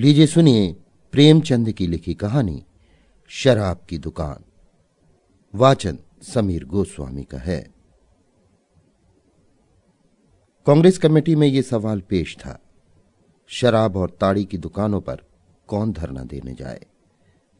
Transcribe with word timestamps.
लीजिए 0.00 0.26
सुनिए 0.26 0.72
प्रेमचंद 1.12 1.72
की 1.72 1.86
लिखी 1.86 2.14
कहानी, 2.14 2.64
शराब 3.28 3.80
की 3.88 3.98
दुकान। 3.98 4.44
वाचन 5.54 5.98
समीर 6.22 6.64
गोस्वामी 6.64 7.22
का 7.22 7.38
है। 7.38 7.74
कांग्रेस 10.66 10.98
कमेटी 10.98 11.34
में 11.36 11.46
यह 11.48 11.62
सवाल 11.62 12.00
पेश 12.00 12.36
था, 12.36 12.58
शराब 13.46 13.96
और 13.96 14.10
ताड़ी 14.10 14.44
की 14.44 14.58
दुकानों 14.58 15.00
पर 15.00 15.22
कौन 15.68 15.92
धरना 15.92 16.22
देने 16.22 16.54
जाए? 16.54 16.86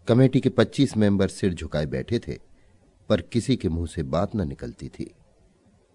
कमेटी 0.08 0.40
के 0.40 0.48
25 0.48 0.96
मेंबर 0.96 1.28
सिर 1.28 1.54
झुकाए 1.54 1.86
बैठे 1.86 2.18
थे, 2.18 2.38
पर 3.08 3.20
किसी 3.20 3.56
के 3.56 3.68
मुँह 3.68 3.86
से 3.86 4.02
बात 4.02 4.36
न 4.36 4.48
निकलती 4.48 4.88
थी। 4.88 5.14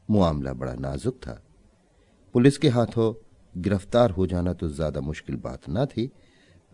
मामला 0.09 0.53
बड़ा 0.53 0.73
नाजुक 0.73 1.15
था। 1.15 1.43
पुलिस 2.33 2.57
के 2.57 2.69
हाथों 2.69 3.13
गिरफ़्तार 3.61 4.11
हो 4.11 4.27
जाना 4.27 4.53
तो 4.53 4.69
ज़्यादा 4.69 5.01
मुश्किल 5.01 5.35
बात 5.35 5.69
ना 5.69 5.85
थी 5.85 6.11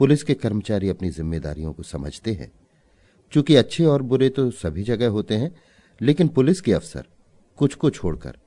पुलिस 0.02 0.24
के 0.24 0.34
कर्मचारी 0.34 0.90
अपनी 0.90 1.10
जिम्मेदारियों 1.10 1.74
को 1.74 1.84
समझते 1.84 2.34
हैं। 2.34 2.52
चूँकि 3.32 3.56
अच्छे 3.56 3.86
और 3.86 4.02
बुरे 4.02 4.30
तो 4.30 4.52
सभी 4.52 4.84
जगह 4.84 5.08
होते 5.08 5.36
हैं, 5.36 5.56
लेकिन 6.02 6.28
पुलिस 6.28 6.62
के 6.62 6.74
अफसर 6.74 7.06
कुछ 7.58 7.76
को 7.76 7.90
छोड़कर 7.90 8.38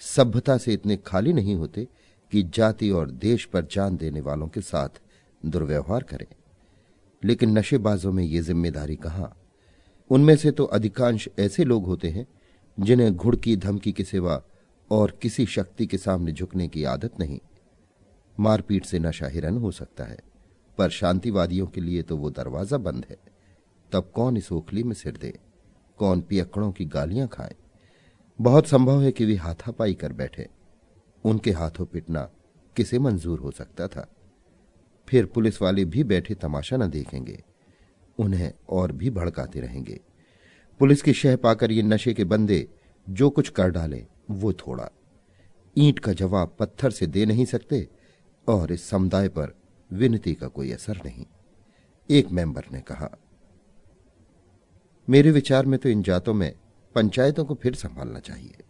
सभ्यता 0.00 0.56
से 0.58 0.72
इतने 0.72 0.96
खाली 0.96 1.32
नहीं 1.32 1.54
होते 1.54 1.88
कि 2.32 2.42
जाति 2.42 2.90
और 2.90 3.10
देश 3.10 3.44
पर 3.44 3.66
जान 3.72 3.96
देने 3.96 4.20
वालों 4.20 4.48
के 4.48 4.60
साथ 4.60 4.88
दुर्व्यवहार 5.46 6.02
करें। 6.02 6.26
लेकिन 7.24 7.58
नशेबाजों 7.58 8.12
में 8.12 8.24
ये 8.24 8.40
ज़िम्मेदारी 8.40 8.96
कहाँ? 8.96 9.36
उनमें 10.10 10.36
से 10.36 10.50
तो 10.50 10.64
अधिकांश 10.64 11.28
ऐसे 11.38 11.64
लोग 11.64 11.86
होते 11.86 12.08
हैं 12.08 12.26
जिन्हें 12.80 13.14
घुड़की, 13.16 13.56
धमकी 13.56 13.92
के 13.92 14.04
सिवा 14.04 14.42
और 14.90 15.18
किसी 15.22 15.46
शक्ति 15.46 15.86
के 15.86 15.98
सामने 15.98 16.32
झुकने 16.32 16.68
की 16.68 16.84
आदत 16.84 17.20
नहीं। 17.20 17.40
मारपीट 18.40 18.84
से 18.84 18.98
नशा 18.98 19.26
हिरन 19.26 19.56
हो 19.56 19.70
सकता 19.70 20.04
है। 20.04 20.31
पर 20.78 20.90
शांतिवादियों 20.90 21.66
के 21.66 21.80
लिए 21.80 22.02
तो 22.02 22.16
वो 22.16 22.30
दरवाज़ा 22.30 22.78
बंद 22.78 23.06
है। 23.10 23.16
तब 23.92 24.12
कौन 24.14 24.36
इस 24.36 24.52
ओखली 24.52 24.82
में 24.82 24.94
सिर 24.94 25.16
दे? 25.16 25.38
कौन 25.98 26.20
पियक्कड़ों 26.20 26.72
की 26.72 26.84
गालियाँ 26.84 27.28
खाए? 27.28 27.54
बहुत 28.40 28.66
संभव 28.66 29.02
है 29.02 29.12
कि 29.12 29.24
वे 29.24 29.34
हाथापाई 29.34 29.94
कर 29.94 30.12
बैठे। 30.12 30.48
उनके 31.24 31.50
हाथों 31.50 31.86
पिटना 31.86 32.30
किसे 32.76 32.98
मंजूर 32.98 33.38
हो 33.38 33.50
सकता 33.50 33.88
था? 33.88 34.08
फिर 35.08 35.26
पुलिस 35.26 35.62
वाले 35.62 35.84
भी 35.84 36.04
बैठे 36.04 36.34
तमाशा 36.34 36.76
न 36.76 36.90
देखेंगे। 36.90 37.42
उन्हें 38.18 38.52
और 38.68 38.92
भी 38.92 39.10
भड़काते 39.10 39.60
रहेंगे। 39.60 40.00
पुलिस 40.78 41.02
की 41.02 41.12
शह 41.12 41.36
पाकर 41.36 41.72
ये 41.72 41.82
नशे 41.82 42.14
के 42.14 42.24
बंदे 42.24 42.68
जो 43.10 43.30
कुछ 43.30 43.48
कर 43.48 43.70
डाले, 43.70 44.06
वो 44.30 44.52
थोड़ा। 44.52 44.90
ईंट 45.78 45.98
का 45.98 46.12
जवाब 46.12 46.56
पत्थर 46.58 46.90
से 46.90 47.06
दे 47.06 47.26
नहीं 47.26 47.44
सकते 47.44 47.88
और 48.48 48.72
इस 48.72 48.88
समुदाय 48.88 49.28
पर 49.28 49.61
विनती 49.92 50.34
का 50.34 50.48
कोई 50.48 50.70
असर 50.72 51.00
नहीं। 51.04 51.26
एक 52.08 52.30
मेंबर 52.30 52.64
ने 52.72 52.80
कहा, 52.80 53.10
मेरे 55.08 55.30
विचार 55.30 55.66
में 55.66 55.78
तो 55.80 55.88
इन 55.88 56.02
जातों 56.02 56.34
में 56.34 56.52
पंचायतों 56.94 57.44
को 57.44 57.54
फिर 57.54 57.74
संभालना 57.74 58.18
चाहिए। 58.20 58.64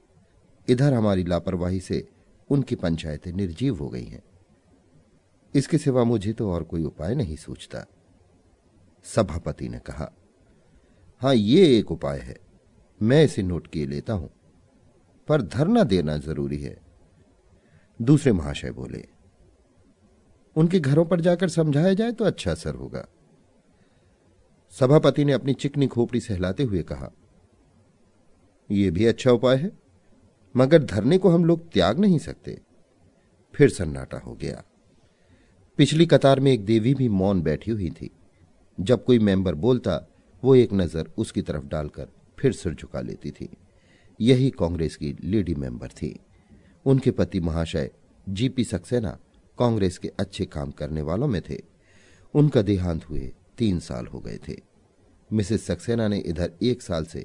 इधर 0.68 0.92
हमारी 0.94 1.24
लापरवाही 1.24 1.80
से 1.80 2.06
उनकी 2.50 2.74
पंचायतें 2.74 3.32
निर्जीव 3.32 3.78
हो 3.78 3.88
गई 3.88 4.04
हैं। 4.04 4.22
इसके 5.54 5.78
सिवा 5.78 6.04
मुझे 6.04 6.32
तो 6.32 6.50
और 6.50 6.62
कोई 6.62 6.82
उपाय 6.82 7.14
नहीं 7.14 7.36
सोचता। 7.36 7.84
सभापति 9.06 9.68
ने 9.68 9.78
कहा, 9.78 10.10
हाँ, 11.22 11.34
ये 11.34 11.78
एक 11.78 11.90
उपाय 11.90 12.18
है। 12.18 12.36
मैं 13.00 13.22
इसे 13.24 13.42
नोट 13.42 13.66
किए 13.66 13.86
लेता 13.86 14.12
हूँ, 14.12 14.30
पर 15.28 15.42
धरना 15.42 15.82
देना 15.84 16.16
ज़रूरी 16.18 16.58
है। 16.58 16.76
दूसरे 18.00 18.32
महाशय 18.32 18.70
बोले 18.70 19.04
उनके 20.56 20.80
घरों 20.80 21.04
पर 21.04 21.20
जाकर 21.20 21.48
समझाया 21.48 21.92
जाए 21.94 22.12
तो 22.12 22.24
अच्छा 22.24 22.50
असर 22.50 22.74
होगा। 22.74 23.06
सभापति 24.74 25.24
ने 25.24 25.32
अपनी 25.32 25.54
चिकनी 25.54 25.86
खोपड़ी 25.86 26.20
सहलाते 26.20 26.62
हुए 26.62 26.82
कहा 26.82 27.10
यह 28.70 28.90
भी 28.90 29.06
अच्छा 29.06 29.30
उपाय 29.30 29.56
है, 29.56 29.70
मगर 30.54 30.82
धरने 30.82 31.18
को 31.18 31.28
हम 31.28 31.44
लोग 31.44 31.70
त्याग 31.72 31.98
नहीं 31.98 32.18
सकते। 32.18 32.58
फिर 33.54 33.70
सन्नाटा 33.70 34.18
हो 34.18 34.34
गया। 34.34 34.62
पिछली 35.78 36.06
कतार 36.06 36.40
में 36.40 36.52
एक 36.52 36.64
देवी 36.64 36.94
भी 36.94 37.08
मौन 37.08 37.42
बैठी 37.42 37.70
हुई 37.70 37.90
थी। 37.90 38.10
जब 38.78 39.04
कोई 39.04 39.18
मेंबर 39.18 39.54
बोलता, 39.54 40.08
वो 40.42 40.54
एक 40.54 40.72
नज़र 40.72 41.10
उसकी 41.18 41.42
तरफ़ 41.42 41.64
डालकर 41.64 42.08
फिर 42.38 42.52
सिर 42.52 42.74
झुका 42.74 43.00
लेती 43.00 43.30
थी। 43.30 43.48
यही 44.20 44.50
कांग्रेस 44.50 44.96
की 44.96 45.16
लेडी 45.24 45.54
मेंबर 45.54 45.88
थी। 45.88 46.18
उनके 46.86 47.10
पति 47.10 47.40
महाशय, 47.40 47.90
जीपी 48.28 48.64
सक्सेना 48.64 49.18
कांग्रेस 49.62 49.98
के 49.98 50.08
अच्छे 50.20 50.44
काम 50.44 50.70
करने 50.70 51.02
वालों 51.02 51.26
में 51.28 51.40
थे। 51.50 51.56
उनका 52.34 52.62
देहांत 52.62 53.04
हुए 53.10 53.32
तीन 53.58 53.78
साल 53.78 54.06
हो 54.06 54.20
गए 54.20 54.38
थे। 54.48 54.56
मिसेस 55.30 55.66
सक्सेना 55.66 56.08
ने 56.08 56.18
इधर 56.18 56.52
एक 56.62 56.82
साल 56.82 57.04
से 57.04 57.20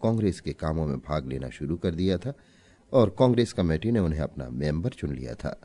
कांग्रेस 0.00 0.40
के 0.40 0.52
कामों 0.52 0.86
में 0.86 0.98
भाग 0.98 1.28
लेना 1.28 1.48
शुरू 1.50 1.76
कर 1.76 1.94
दिया 1.94 2.18
था 2.18 2.32
और 2.92 3.14
कांग्रेस 3.18 3.52
कमेटी 3.52 3.90
ने 3.90 4.00
उन्हें 4.00 4.20
अपना 4.20 4.48
मेंबर 4.50 4.90
चुन 4.90 5.14
लिया 5.14 5.34
था। 5.34 5.56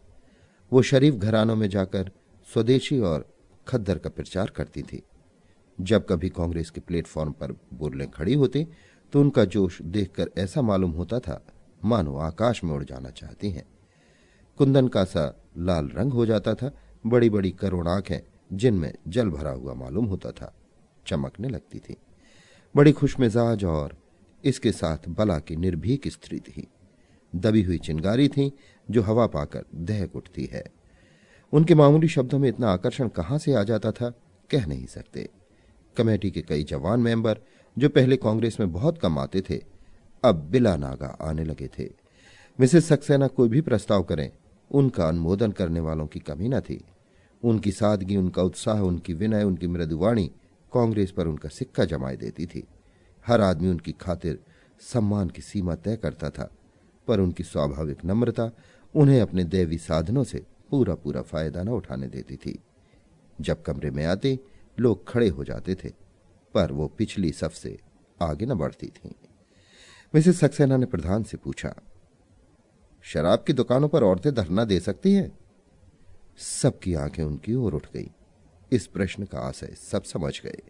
वो 0.71 0.81
शरीफ 0.81 1.15
घरानों 1.15 1.55
में 1.55 1.67
जाकर 1.69 2.11
स्वदेशी 2.47 2.99
और 2.99 3.27
खद्दर 3.67 3.97
का 3.97 4.09
प्रचार 4.09 4.49
करती 4.49 4.81
थी। 4.83 5.03
जब 5.77 6.05
कभी 6.05 6.29
कांग्रेस 6.29 6.69
के 6.69 6.81
प्लेटफॉर्म 6.81 7.31
पर 7.31 7.51
बोलने 7.73 8.07
खड़ी 8.07 8.33
होती 8.33 8.67
तो 9.13 9.21
उनका 9.21 9.45
जोश 9.45 9.81
देखकर 9.81 10.29
ऐसा 10.37 10.61
मालूम 10.61 10.91
होता 10.91 11.19
था, 11.19 11.45
मानो 11.85 12.17
आकाश 12.21 12.63
में 12.63 12.73
उड़ 12.73 12.83
जाना 12.83 13.09
चाहती 13.09 13.51
हैं। 13.51 13.65
कुंदन 14.57 14.87
का 14.87 15.03
सा 15.03 15.43
लाल 15.57 15.89
रंग 15.93 16.13
हो 16.13 16.25
जाता 16.25 16.53
था। 16.53 16.77
बड़ी 17.05 17.29
बड़ी 17.29 17.51
करोड़ 17.51 17.87
आँखें, 17.87 18.19
जिनमें 18.53 18.93
जल 19.07 19.29
भरा 19.29 19.51
हुआ 19.51 19.73
मालूम 19.73 20.05
होता 20.05 20.31
था, 20.31 20.53
चमकने 21.07 21.49
लगती 21.49 21.79
थी। 21.79 21.97
बड़ी 22.75 22.91
खुशमिजाज 22.91 23.65
और 23.65 23.97
इसके 24.43 24.71
साथ 24.71 24.97
बला 25.09 25.39
की 25.39 25.55
निर्भीक 25.55 26.07
स्त्री 26.07 26.39
थी। 26.39 26.67
दबी 27.35 27.63
हुई 27.63 27.77
चिंगारी 27.77 28.27
थी, 28.27 28.57
जो 28.91 29.01
हवा 29.01 29.27
पाकर 29.27 29.65
दहक 29.75 30.15
उठती 30.15 30.45
है। 30.45 30.63
उनके 31.53 31.75
मामूली 31.75 32.07
शब्दों 32.07 32.39
में 32.39 32.49
इतना 32.49 32.71
आकर्षण 32.71 33.07
कहाँ 33.07 33.37
से 33.37 33.53
आ 33.53 33.63
जाता 33.63 33.91
था, 33.91 34.09
कह 34.51 34.65
नहीं 34.65 34.85
सकते। 34.85 35.29
कमेटी 35.97 36.31
के 36.31 36.41
कई 36.41 36.63
जवान 36.63 36.99
मेंबर, 36.99 37.39
जो 37.77 37.89
पहले 37.89 38.17
कांग्रेस 38.17 38.59
में 38.59 38.71
बहुत 38.71 38.97
कम 38.97 39.19
आते 39.19 39.41
थे, 39.41 39.61
अब 40.23 40.35
बिला 40.35 40.75
नागा 40.75 41.17
आने 41.21 41.43
लगे 41.43 41.67
थे। 41.67 41.89
मिसेस 42.59 42.85
सक्सेना 42.85 43.27
कोई 43.27 43.49
भी 43.49 43.61
प्रस्ताव 43.61 44.03
करें 44.03 44.31
उनका 44.73 45.07
अनुमोदन 45.07 45.51
करने 45.51 45.79
वालों 45.79 46.07
की 46.07 46.19
कमी 46.19 46.47
न 46.47 46.59
थी। 46.59 46.85
उनकी 47.43 47.71
सादगी, 47.71 48.17
उनका 48.17 48.43
उत्साह, 48.43 48.79
उनकी 48.81 49.13
विनय, 49.13 49.43
उनकी 49.43 49.67
मृदुवाणी 49.67 50.31
कांग्रेस 50.73 51.11
पर 51.11 51.27
उनका 51.27 51.49
सिक्का 51.49 51.85
जमाए 51.85 52.15
देती 52.15 52.45
थी। 52.45 52.67
हर 53.27 53.41
आदमी 53.41 53.69
उनकी 53.69 53.91
खातिर 53.91 54.39
सम्मान 54.79 55.29
की 55.29 55.41
सीमा 55.41 55.75
तय 55.75 55.95
करता 55.95 56.29
था, 56.29 56.51
पर 57.07 57.19
उनकी 57.19 57.43
स्वाभाविक 57.43 58.05
नम्रता 58.05 58.51
उन्हें 58.95 59.21
अपने 59.21 59.43
दैवी 59.43 59.77
साधनों 59.77 60.23
से 60.23 60.45
पूरा 60.69 60.95
पूरा 60.95 61.21
फ़ायदा 61.21 61.63
न 61.63 61.69
उठाने 61.69 62.07
देती 62.07 62.35
थी। 62.35 62.59
जब 63.41 63.61
कमरे 63.61 63.91
में 63.91 64.05
आते, 64.05 64.39
लोग 64.79 65.07
खड़े 65.07 65.29
हो 65.29 65.43
जाते 65.43 65.75
थे, 65.75 65.89
पर 66.53 66.71
वो 66.71 66.87
पिछली 66.87 67.31
सफ 67.31 67.53
से 67.53 67.77
आगे 68.21 68.45
न 68.45 68.53
बढ़ती 68.53 68.87
थी। 68.87 69.15
मिसेस 70.15 70.39
सक्सेना 70.39 70.77
ने 70.77 70.85
प्रधान 70.85 71.23
से 71.23 71.37
पूछा 71.37 71.75
शराब 73.05 73.43
की 73.47 73.53
दुकानों 73.53 73.87
पर 73.89 74.03
औरतें 74.03 74.33
धरना 74.33 74.63
दे 74.65 74.79
सकती 74.79 75.13
हैं। 75.13 75.31
सबकी 76.37 76.93
आँखें 76.93 77.23
उनकी 77.23 77.53
ओर 77.53 77.73
उठ 77.73 77.85
गई। 77.93 78.09
इस 78.71 78.87
प्रश्न 78.87 79.23
का 79.23 79.39
आशय 79.39 79.75
सब 79.91 80.03
समझ 80.03 80.41
गए। 80.41 80.61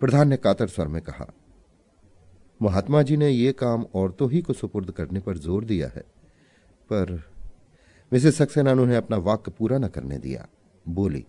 प्रधान 0.00 0.28
ने 0.28 0.36
कातर 0.36 0.68
स्वर 0.68 0.88
में 0.88 1.00
कहा, 1.02 1.26
महात्मा 2.60 3.02
जी 3.02 3.16
ने 3.16 3.28
यह 3.28 3.52
काम 3.52 3.84
औरतों 3.94 4.30
ही 4.30 4.40
को 4.42 4.52
सुपुर्द 4.52 4.90
करने 4.90 5.20
पर 5.20 5.38
ज़ोर 5.38 5.64
दिया 5.64 5.88
है। 5.88 6.04
पर 6.90 7.12
मिसेस 8.12 8.36
सक्सेना 8.36 8.72
उन्हें 8.72 8.96
अपना 8.96 9.16
वाक्य 9.16 9.50
पूरा 9.50 9.78
न 9.78 9.88
करने 9.88 10.18
दिया। 10.18 10.46
बोली 10.88 11.24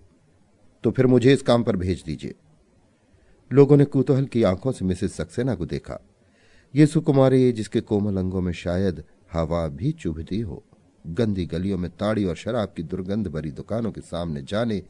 तो 0.83 0.91
फिर 0.91 1.07
मुझे 1.07 1.33
इस 1.33 1.41
काम 1.41 1.63
पर 1.63 1.75
भेज 1.75 2.03
दीजिए। 2.03 2.35
लोगों 3.51 3.77
ने 3.77 3.85
कुतूहल 3.85 4.25
की 4.25 4.43
आँखों 4.43 4.71
से 4.71 4.85
मिसेस 4.85 5.13
सक्सेना 5.13 5.55
को 5.55 5.65
देखा। 5.65 5.99
ये 6.73 6.85
सुकुमारी 6.85 7.51
जिसके 7.51 7.81
कोमल 7.81 8.17
अंगों 8.17 8.41
में 8.41 8.53
शायद 8.53 9.03
हवा 9.33 9.67
भी 9.67 9.91
चुभती 9.91 10.39
हो। 10.39 10.63
गंदी 11.07 11.45
गलियों 11.45 11.77
में 11.77 11.89
ताड़ी 11.91 12.25
और 12.25 12.35
शराब 12.35 12.73
की 12.77 12.83
दुर्गंध 12.83 13.27
भरी 13.27 13.51
दुकानों 13.51 13.91
के 13.91 14.01
सामने 14.01 14.41
जाने 14.41 14.83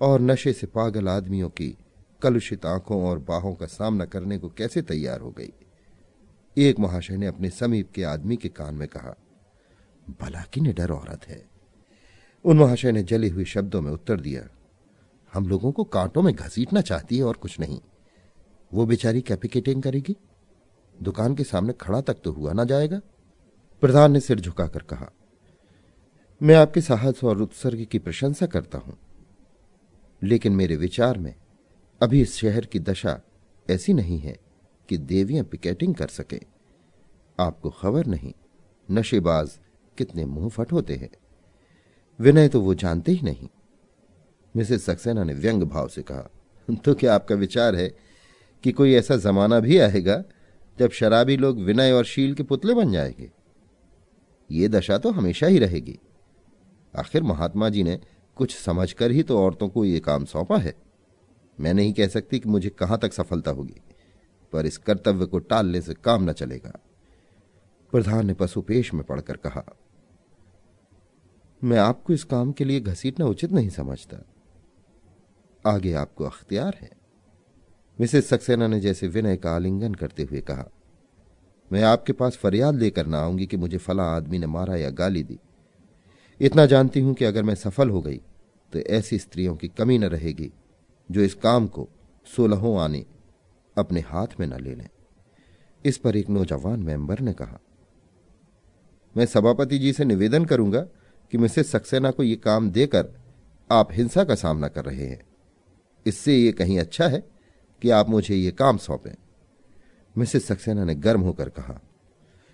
और 0.00 0.20
नशे 0.20 0.52
से 0.52 0.66
पागल 0.66 1.08
आदमियों 1.08 1.48
की 1.48 1.76
कलुषित 2.22 2.66
आँखों 2.66 3.02
और 3.04 3.18
बाहों 3.18 3.54
का 3.54 3.66
सामना 3.66 4.04
करने 4.04 4.38
को 4.38 4.48
कैसे 4.48 4.82
तैयार 4.82 5.20
हो 5.20 5.30
गई? 5.30 5.52
एक 6.56 6.78
महाशय 6.78 7.16
ने 7.16 7.26
अपने 7.26 7.50
समीप 7.50 7.90
के 7.94 8.04
आदमी 8.04 8.36
के 8.36 8.48
कान 8.48 8.74
में 8.74 8.88
कहा, 8.88 9.16
भला 10.20 10.44
की 10.52 10.60
निडर 10.60 10.90
औरत 10.90 11.28
है? 11.28 11.42
उन 12.44 12.58
महाशय 12.58 12.92
ने 12.92 13.02
जले 13.02 13.28
हुए 13.28 13.44
शब्दों 13.44 13.80
में 13.80 13.90
उत्तर 13.92 14.20
दिया, 14.20 14.48
हम 15.32 15.48
लोगों 15.48 15.72
को 15.72 15.84
कांटों 15.84 16.22
में 16.22 16.34
घसीटना 16.34 16.80
चाहती 16.80 17.18
है 17.18 17.24
और 17.24 17.36
कुछ 17.36 17.60
नहीं। 17.60 17.80
वो 18.74 18.86
बेचारी 18.86 19.20
कैपिकेटिंग 19.20 19.82
करेगी? 19.82 20.16
दुकान 21.02 21.34
के 21.34 21.44
सामने 21.44 21.72
खड़ा 21.72 22.00
तक 22.00 22.16
तो 22.24 22.32
हुआ 22.32 22.52
ना 22.52 22.64
जाएगा। 22.64 23.00
प्रधान 23.82 24.12
ने 24.12 24.20
सिर 24.20 24.40
झुकाकर 24.40 24.82
कहा, 24.82 25.10
मैं 26.40 26.54
आपके 26.54 26.80
साहस 26.80 27.24
और 27.24 27.42
उत्सर्ग 27.42 27.84
की 27.84 27.98
प्रशंसा 27.98 28.46
करता 28.46 28.78
हूँ, 28.78 28.96
लेकिन 30.22 30.52
मेरे 30.52 30.76
विचार 30.76 31.18
में 31.18 31.34
अभी 32.00 32.20
इस 32.22 32.34
शहर 32.36 32.66
की 32.66 32.78
दशा 32.78 33.20
ऐसी 33.70 33.92
नहीं 33.92 34.18
है 34.18 34.36
कि 34.88 34.98
देवियाँ 34.98 35.44
पिकेटिंग 35.44 35.94
कर 35.94 36.08
सके। 36.08 36.40
आपको 37.38 37.70
खबर 37.70 38.06
नहीं, 38.06 38.32
नशेबाज 38.90 39.58
कितने 39.98 40.24
मुँह 40.24 40.48
फट 40.48 40.72
होते 40.72 40.94
हैं। 40.94 41.10
विनय 42.20 42.48
तो 42.48 42.60
वो 42.60 42.74
जानते 42.74 43.12
ही 43.12 43.20
नहीं। 43.22 43.48
मिसेस 44.56 44.84
सक्सेना 44.84 45.24
ने 45.24 45.34
व्यंग 45.34 45.62
भाव 45.62 45.88
से 45.88 46.02
कहा 46.02 46.30
तो 46.84 46.94
क्या 46.94 47.14
आपका 47.14 47.34
विचार 47.34 47.76
है 47.76 47.88
कि 48.64 48.72
कोई 48.72 48.94
ऐसा 48.94 49.16
जमाना 49.16 49.60
भी 49.60 49.78
आएगा 49.78 50.22
जब 50.78 50.90
शराबी 50.90 51.36
लोग 51.36 51.58
विनय 51.58 51.92
और 51.92 52.04
शील 52.04 52.34
के 52.34 52.42
पुतले 52.42 52.74
बन 52.74 52.92
जाएँगे? 52.92 53.30
ये 54.50 54.68
दशा 54.68 54.98
तो 54.98 55.10
हमेशा 55.10 55.46
ही 55.46 55.58
रहेगी। 55.58 55.98
आखिर 56.94 57.22
महात्मा 57.22 57.68
जी 57.68 57.82
ने 57.82 57.98
कुछ 58.36 58.56
समझकर 58.56 59.10
ही 59.10 59.22
तो 59.22 59.38
औरतों 59.38 59.68
को 59.68 59.84
ये 59.84 60.00
काम 60.00 60.24
सौंपा 60.24 60.58
है। 60.58 60.74
मैं 61.58 61.74
नहीं 61.74 61.92
कह 61.92 62.08
सकती 62.08 62.38
कि 62.38 62.48
मुझे 62.48 62.68
कहाँ 62.70 62.98
तक 62.98 63.12
सफलता 63.12 63.50
होगी, 63.50 63.80
पर 64.52 64.66
इस 64.66 64.78
कर्तव्य 64.78 65.26
को 65.26 65.38
टालने 65.38 65.80
से 65.80 65.94
काम 65.94 66.28
न 66.30 66.32
चलेगा। 66.32 66.78
प्रधान 67.92 68.26
ने 68.26 68.34
पशुपेश 68.34 68.92
में 68.94 69.02
पढ़कर 69.04 69.36
कहा, 69.36 69.64
मैं 71.62 71.78
आपको 71.78 72.12
इस 72.12 72.24
काम 72.24 72.52
के 72.52 72.64
लिए 72.64 72.80
घसीटना 72.80 73.26
उचित 73.26 73.52
नहीं 73.52 73.68
समझता। 73.68 74.24
आगे 75.64 75.92
आपको 75.92 76.24
अख्तियार 76.24 76.76
है। 76.80 76.90
मिसेस 77.98 78.28
सक्सेना 78.28 78.66
ने 78.66 78.80
जैसे 78.80 79.08
विनय 79.08 79.36
का 79.36 79.54
आलिंगन 79.56 79.94
करते 79.94 80.22
हुए 80.22 80.40
कहा 80.40 80.68
मैं 81.70 81.82
आपके 81.82 82.12
पास 82.12 82.36
फरियाद 82.36 82.74
लेकर 82.74 83.06
ना 83.06 83.20
आऊँगी 83.20 83.46
कि 83.46 83.56
मुझे 83.56 83.78
फला 83.78 84.04
आदमी 84.06 84.38
ने 84.38 84.46
मारा 84.46 84.76
या 84.76 84.90
गाली 84.92 85.22
दी। 85.22 85.38
इतना 86.40 86.66
जानती 86.66 87.00
हूँ 87.00 87.14
कि 87.14 87.24
अगर 87.24 87.42
मैं 87.42 87.54
सफल 87.54 87.90
हो 87.90 88.00
गई 88.02 88.20
तो 88.72 88.78
ऐसी 88.78 89.18
स्त्रियों 89.18 89.54
की 89.56 89.68
कमी 89.68 89.98
न 89.98 90.04
रहेगी, 90.04 90.50
जो 91.08 91.20
इस 91.20 91.34
काम 91.34 91.66
को 91.66 91.88
सोलहों 92.26 92.78
आने 92.80 93.04
अपने 93.76 94.00
हाथ 94.00 94.40
में 94.40 94.46
न 94.46 94.60
ले 94.60 94.74
लें 94.74 94.88
इस 95.84 95.98
पर 95.98 96.16
एक 96.16 96.28
नौजवान 96.30 96.80
मेंबर 96.80 97.20
ने 97.20 97.32
कहा, 97.32 97.58
मैं 99.14 99.26
सभापति 99.26 99.78
जी 99.78 99.92
से 99.92 100.04
निवेदन 100.04 100.44
करूँगा 100.44 100.80
कि 101.32 101.38
मिसेस 101.38 101.70
सक्सेना 101.70 102.10
को 102.10 102.22
यह 102.22 102.36
काम 102.44 102.70
देकर 102.70 103.12
आप 103.70 103.92
हिंसा 103.92 104.24
का 104.24 104.34
सामना 104.34 104.68
कर 104.68 104.84
रहे 104.84 105.06
हैं। 105.06 105.20
इससे 106.06 106.36
यह 106.36 106.52
कहीं 106.52 106.78
अच्छा 106.78 107.06
है 107.08 107.22
कि 107.82 107.90
आप 107.90 108.08
मुझे 108.08 108.34
ये 108.34 108.50
काम 108.50 108.76
सौंपें। 108.78 109.14
मिसेस 110.16 110.46
सक्सेना 110.46 110.84
ने 110.84 110.94
गर्म 110.94 111.20
होकर 111.20 111.48
कहा, 111.48 111.80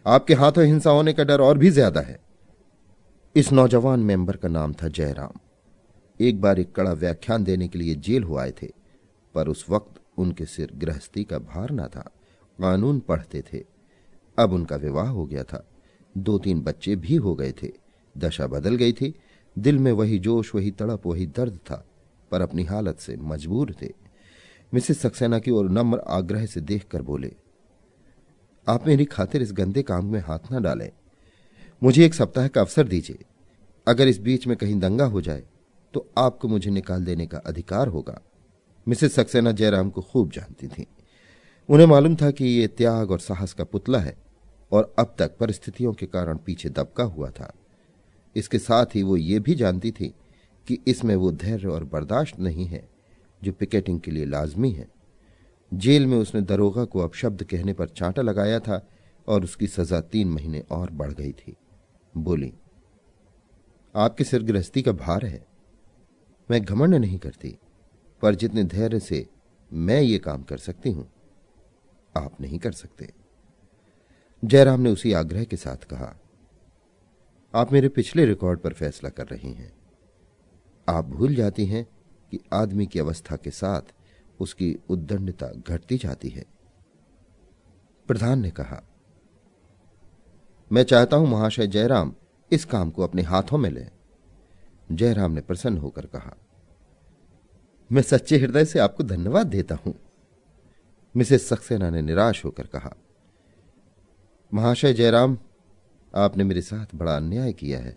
आपके 0.06 0.34
हाथों 0.34 0.64
हिंसा 0.64 0.90
होने 0.90 1.12
का 1.12 1.24
डर 1.24 1.40
और 1.40 1.58
भी 1.58 1.70
ज़्यादा 1.70 2.00
है। 2.00 2.18
इस 3.34 3.52
नौजवान 3.52 4.00
मेंबर 4.00 4.36
का 4.36 4.48
नाम 4.48 4.72
था 4.72 4.88
जयराम। 4.88 5.38
एक 6.20 6.40
बार 6.40 6.58
एक 6.60 6.72
कड़ा 6.74 6.92
व्याख्यान 6.92 7.44
देने 7.44 7.68
के 7.68 7.78
लिए 7.78 7.94
जेल 7.96 8.22
हो 8.22 8.36
आए 8.36 8.52
थे, 8.62 8.66
पर 9.34 9.48
उस 9.48 9.64
वक्त 9.70 10.00
उनके 10.18 10.46
सिर 10.46 10.72
गृहस्थी 10.74 11.24
का 11.24 11.38
भार 11.38 11.70
न 11.70 11.86
था, 11.86 12.10
कानून 12.58 12.98
पढ़ते 13.00 13.42
थे। 13.42 13.64
अब 14.38 14.52
उनका 14.52 14.76
विवाह 14.76 15.08
हो 15.08 15.24
गया 15.26 15.42
था। 15.42 15.64
दो 16.14 16.38
तीन 16.38 16.60
बच्चे 16.62 16.96
भी 16.96 17.16
हो 17.16 17.34
गए 17.34 17.52
थे। 17.52 17.70
दशा 18.14 18.46
बदल 18.46 18.76
गई 18.76 18.92
थी। 18.92 19.14
दिल 19.56 19.78
में 19.78 19.90
वही 19.92 20.18
जोश, 20.18 20.54
वही 20.54 20.70
तड़प, 20.70 21.06
वही 21.06 21.26
दर्द 21.28 21.58
था, 21.66 21.84
पर 22.32 22.40
अपनी 22.40 22.64
हालत 22.64 22.98
से 22.98 23.16
मजबूर 23.16 23.74
थे। 23.82 23.88
मिसेस 24.72 25.00
सक्सेना 25.00 25.38
की 25.38 25.50
ओर 25.50 25.70
नम्र 25.70 25.98
आग्रह 26.08 26.46
से 26.46 26.60
देखकर 26.62 27.02
बोले 27.02 27.32
आप 28.66 28.86
मेरी 28.86 29.04
खातिर 29.04 29.42
इस 29.42 29.52
गंदे 29.52 29.82
काम 29.82 30.06
में 30.06 30.20
हाथ 30.20 30.52
न 30.52 30.62
डालें। 30.62 30.90
मुझे 31.82 32.04
एक 32.06 32.14
सप्ताह 32.14 32.48
का 32.48 32.60
अवसर 32.60 32.88
दीजिए। 32.88 33.24
अगर 33.86 34.08
इस 34.08 34.20
बीच 34.20 34.46
में 34.46 34.56
कहीं 34.56 34.78
दंगा 34.80 35.04
हो 35.04 35.20
जाए 35.20 35.42
तो 35.94 36.06
आपको 36.18 36.48
मुझे 36.48 36.70
निकाल 36.70 37.04
देने 37.04 37.26
का 37.26 37.38
अधिकार 37.38 37.88
होगा। 37.88 38.20
मिसेस 38.86 39.14
सक्सेना 39.14 39.52
जयराम 39.52 39.90
को 39.90 40.00
खूब 40.02 40.30
जानती 40.30 40.68
थी। 40.68 40.86
उन्हें 41.68 41.86
मालूम 41.86 42.16
था 42.16 42.30
कि 42.30 42.44
ये 42.44 42.66
त्याग 42.68 43.10
और 43.10 43.18
साहस 43.18 43.52
का 43.52 43.64
पुतला 43.64 43.98
है, 43.98 44.16
और 44.72 44.94
अब 44.98 45.14
तक 45.18 45.36
परिस्थितियों 45.38 45.92
के 45.92 46.06
कारण 46.06 46.36
पीछे 46.36 46.68
दबका 46.68 47.04
हुआ 47.04 47.30
था। 47.30 47.52
इसके 48.36 48.58
साथ 48.58 48.94
ही 48.94 49.02
वो 49.02 49.16
ये 49.16 49.38
भी 49.38 49.54
जानती 49.54 49.90
थी 49.90 50.14
कि 50.66 50.78
इसमें 50.86 51.14
वो 51.16 51.30
धैर्य 51.32 51.68
और 51.68 51.84
बर्दाश्त 51.84 52.38
नहीं 52.40 52.66
है, 52.66 52.88
जो 53.42 53.52
पिकेटिंग 53.52 54.00
के 54.00 54.10
लिए 54.10 54.24
लाजमी 54.24 54.70
है। 54.70 54.88
जेल 55.72 56.06
में 56.06 56.16
उसने 56.18 56.40
दरोगा 56.40 56.84
को 56.84 57.00
अपशब्द 57.00 57.42
कहने 57.42 57.72
पर 57.72 57.88
चांटा 57.88 58.22
लगाया 58.22 58.58
था 58.60 58.86
और 59.28 59.44
उसकी 59.44 59.66
सजा 59.66 60.00
तीन 60.00 60.28
महीने 60.28 60.60
और 60.70 60.90
बढ़ 60.90 61.12
गई 61.12 61.32
थी। 61.32 61.56
बोली, 62.14 62.52
आपके 63.94 64.24
सिर 64.24 64.42
गृहस्थी 64.42 64.82
का 64.82 64.92
भार 64.92 65.24
है। 65.26 65.44
मैं 66.50 66.62
घमंड 66.62 66.94
नहीं 66.94 67.18
करती, 67.18 67.56
पर 68.22 68.34
जितने 68.34 68.64
धैर्य 68.64 69.00
से 69.00 69.26
मैं 69.70 70.00
ये 70.00 70.18
काम 70.18 70.42
कर 70.42 70.58
सकती 70.58 70.90
हूँ, 70.90 71.08
आप 72.14 72.40
नहीं 72.40 72.58
कर 72.58 72.72
सकते। 72.72 73.12
जयराम 74.42 74.80
ने 74.80 74.90
उसी 74.90 75.12
आग्रह 75.12 75.44
के 75.44 75.56
साथ 75.56 75.84
कहा, 75.84 76.14
आप 77.54 77.72
मेरे 77.72 77.88
पिछले 77.88 78.24
रिकॉर्ड 78.26 78.60
पर 78.60 78.72
फैसला 78.72 79.10
कर 79.10 79.26
रही 79.26 79.52
हैं। 79.52 79.72
आप 80.88 81.04
भूल 81.04 81.34
जाती 81.34 81.66
हैं 81.66 81.84
कि 82.32 82.40
आदमी 82.52 82.86
की 82.86 82.98
अवस्था 82.98 83.36
के 83.36 83.50
साथ 83.50 83.92
उसकी 84.40 84.76
उद्दंडता 84.90 85.46
घटती 85.46 85.98
जाती 85.98 86.28
है। 86.28 86.44
प्रधान 88.08 88.40
ने 88.40 88.50
कहा, 88.50 88.82
मैं 90.70 90.82
चाहता 90.82 91.16
हूँ 91.16 91.28
महाशय 91.28 91.66
जयराम 91.66 92.14
इस 92.50 92.64
काम 92.64 92.90
को 92.90 93.02
अपने 93.02 93.22
हाथों 93.22 93.58
में 93.58 93.70
लें। 93.70 93.90
जयराम 94.92 95.32
ने 95.32 95.40
प्रसन्न 95.40 95.78
होकर 95.78 96.06
कहा, 96.06 96.34
मैं 97.90 98.02
सच्चे 98.02 98.38
हृदय 98.38 98.64
से 98.64 98.78
आपको 98.78 99.04
धन्यवाद 99.04 99.46
देता 99.46 99.74
हूँ। 99.74 99.94
मिसेस 101.14 101.48
सक्सेना 101.48 101.90
ने 101.90 102.02
निराश 102.02 102.44
होकर 102.44 102.66
कहा, 102.66 102.94
महाशय 104.52 104.92
जयराम, 104.92 105.38
आपने 106.14 106.44
मेरे 106.44 106.60
साथ 106.60 106.94
बड़ा 106.94 107.16
अन्याय 107.16 107.52
किया 107.52 107.78
है 107.78 107.94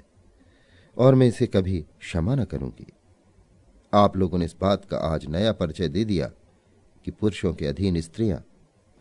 और 0.98 1.16
मैं 1.16 1.28
इसे 1.28 1.48
कभी 1.48 1.80
क्षमा 2.00 2.36
न 2.36 2.44
करूँगी। 2.44 2.88
आप 3.96 4.18
लोगों 4.18 4.38
ने 4.38 4.46
इस 4.46 4.56
बात 4.62 4.86
का 4.86 4.98
आज 4.98 5.26
नया 5.26 5.52
परिचय 5.52 5.88
दे 5.88 6.06
दिया 6.06 6.32
कि 7.06 7.12
पुरुषों 7.12 7.54
के 7.54 7.68
अधीन 7.68 8.02
स्त्रियाँ 8.02 8.46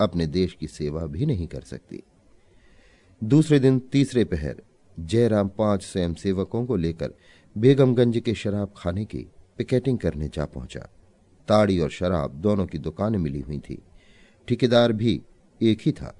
अपने 0.00 0.26
देश 0.26 0.56
की 0.60 0.66
सेवा 0.66 1.06
भी 1.06 1.26
नहीं 1.26 1.46
कर 1.46 1.60
सकती। 1.60 2.02
दूसरे 3.24 3.58
दिन 3.58 3.78
तीसरे 3.78 4.24
पहर, 4.24 4.62
जयराम 5.00 5.48
पाँच 5.48 5.82
स्वयं 5.82 6.14
सेवकों 6.14 6.66
को 6.66 6.76
लेकर 6.76 7.12
बेगमगंज 7.58 8.18
के 8.18 8.34
शराब 8.34 8.74
खाने 8.76 9.04
की 9.04 9.26
पिकेटिंग 9.58 9.98
करने 9.98 10.28
जा 10.28 10.44
पहुँचा। 10.44 10.88
ताड़ी 11.48 11.78
और 11.78 11.90
शराब 11.90 12.30
दोनों 12.30 12.66
की 12.66 12.78
दुकानें 12.78 13.18
मिली 13.18 13.40
हुई 13.40 13.58
थी। 13.58 13.82
ठेकेदार 14.48 14.92
भी 14.92 15.22
एक 15.62 15.78
ही 15.82 15.92
था। 15.92 16.16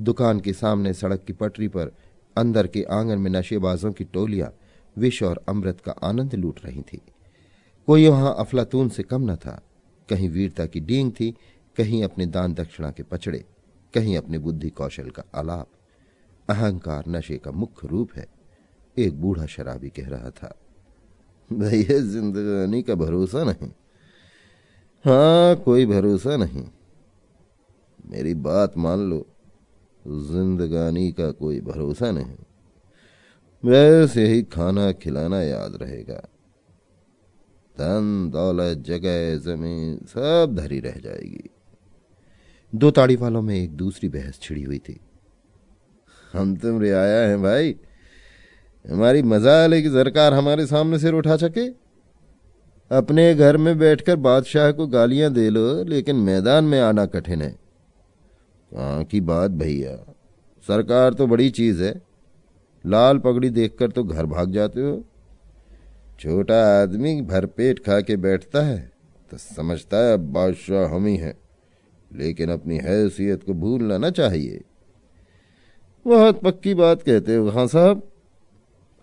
दुकान 0.00 0.40
के 0.40 0.52
सामने 0.52 0.94
सड़क 0.94 1.24
की 1.26 1.32
पटरी 1.32 1.68
पर 1.68 1.96
अंदर 2.36 2.66
के 2.66 2.82
आँगन 2.82 3.18
में 3.18 3.30
नशेबाजों 3.30 3.92
की 3.92 4.04
टोलियाँ 4.04 4.54
विष 4.98 5.22
और 5.22 5.44
अमृत 5.48 5.80
का 5.80 5.92
आनंद 5.92 6.34
लूट 6.34 6.60
रही 6.64 6.82
थी। 6.82 7.00
कोई 7.88 8.08
वहाँ 8.08 8.36
अफलातून 8.38 8.88
से 8.88 9.02
कम 9.02 9.30
न 9.30 9.36
था। 9.36 9.62
कहीं 10.08 10.28
वीरता 10.28 10.66
की 10.66 10.80
डींग 10.80 11.12
थी, 11.12 11.34
कहीं 11.76 12.04
अपने 12.04 12.26
दान 12.26 12.54
दक्षिणा 12.54 12.90
के 12.90 13.02
पचड़े 13.02 13.44
कहीं 13.94 14.16
अपने 14.16 14.38
बुद्धि 14.38 14.70
कौशल 14.70 15.10
का 15.10 15.22
आलाप। 15.34 15.68
अहंकार 16.50 17.04
नशे 17.08 17.36
का 17.36 17.50
मुख्य 17.50 17.88
रूप 17.88 18.10
है, 18.16 18.26
एक 18.98 19.20
बूढ़ा 19.20 19.46
शराबी 19.46 19.88
कह 19.88 20.08
रहा 20.08 20.30
था। 20.30 20.58
भैया 21.52 21.98
जिंदगानी 21.98 22.82
का 22.82 22.94
भरोसा 22.94 23.44
नहीं। 23.44 23.68
हाँ 25.04 25.56
कोई 25.56 25.86
भरोसा 25.86 26.36
नहीं। 26.36 26.68
मेरी 28.06 28.34
बात 28.34 28.76
मान 28.76 29.10
लो, 29.10 29.26
जिंदगानी 30.06 31.12
का 31.12 31.30
कोई 31.30 31.60
भरोसा 31.60 32.10
नहीं। 32.10 32.36
वैसे 33.64 34.26
ही 34.26 34.42
खाना 34.42 34.92
खिलाना 34.92 35.42
याद 35.42 35.78
रहेगा। 35.82 36.28
धन, 37.78 38.30
दौलत, 38.32 38.78
जगह, 38.78 39.36
ज़मीन 39.36 39.96
सब 39.96 40.56
धरी 40.58 40.80
रह 40.80 40.92
जाएगी। 40.92 41.50
दो 42.74 42.90
ताड़ी 42.90 43.16
वालों 43.16 43.42
में 43.42 43.56
एक 43.56 43.70
दूसरी 43.70 44.08
बहस 44.08 44.38
छिड़ी 44.42 44.62
हुई 44.62 44.78
थी। 44.78 45.00
हम 46.32 46.56
तुम 46.56 46.80
रियाया 46.80 47.28
हैं 47.28 47.42
भाई। 47.42 47.76
हमारी 48.90 49.22
मज़ा 49.22 49.62
है 49.62 49.82
कि 49.82 49.88
सरकार 49.88 50.34
हमारे 50.34 50.66
सामने 50.66 50.98
सिर 50.98 51.14
उठा 51.14 51.36
सके। 51.36 51.68
अपने 52.96 53.34
घर 53.34 53.56
में 53.56 53.78
बैठकर 53.78 54.16
बादशाह 54.16 54.72
को 54.72 54.86
गालियाँ 54.86 55.32
दे 55.32 55.50
लो, 55.50 55.84
लेकिन 55.84 56.16
मैदान 56.16 56.64
में 56.64 56.80
आना 56.80 57.06
कठिन 57.06 57.42
है। 57.42 57.50
कहाँ 58.74 59.04
की 59.04 59.20
बात 59.20 59.50
भैया? 59.50 60.14
सरकार 60.68 61.14
तो 61.14 61.26
बड़ी 61.26 61.50
चीज़ 61.50 61.82
है। 61.82 62.02
लाल 62.86 63.18
पगड़ी 63.18 63.50
देखकर 63.50 63.90
तो 63.90 64.04
घर 64.04 64.26
भाग 64.26 64.52
जाते 64.52 64.80
हो। 64.80 65.07
छोटा 66.20 66.82
आदमी 66.82 67.22
भरपेट 67.22 67.78
खा 67.78 68.00
के 68.00 68.16
बैठता 68.16 68.62
है 68.62 68.92
तो 69.30 69.36
समझता 69.36 69.96
है 69.96 70.14
अब 70.14 70.20
बादशाह 70.20 70.94
हम 70.94 71.06
ही 71.06 71.16
हैं। 71.16 71.34
लेकिन 72.12 72.50
अपनी 72.50 72.78
हैसियत 72.78 73.44
को 73.44 73.54
भूलना 73.54 73.98
ना 73.98 74.10
चाहिए। 74.10 74.60
बहुत 76.06 76.40
पक्की 76.40 76.74
बात 76.74 77.02
कहते 77.02 77.36
हो 77.36 77.48
हाँ 77.48 77.66
साहब। 77.66 78.08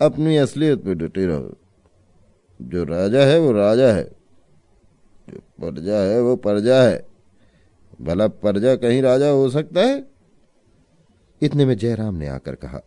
अपनी 0.02 0.38
असलियत 0.38 0.84
पे 0.84 0.96
डटे 0.96 1.26
रहो। 1.26 1.58
जो 2.62 2.84
राजा 2.84 3.22
है, 3.22 3.40
वो 3.40 3.52
राजा 3.52 3.88
है। 3.88 4.04
जो 5.30 5.40
प्रजा 5.40 5.96
है, 5.96 6.22
वो 6.22 6.36
प्रजा 6.36 6.84
है। 6.84 7.06
भला 8.02 8.28
परजा 8.28 8.76
कहीं 8.76 9.02
राजा 9.02 9.30
हो 9.30 9.50
सकता 9.50 9.82
है? 9.82 10.08
इतने 11.42 11.66
में 11.66 11.78
जयराम 11.78 12.16
ने 12.16 12.28
आकर 12.28 12.56
कहा, 12.56 12.82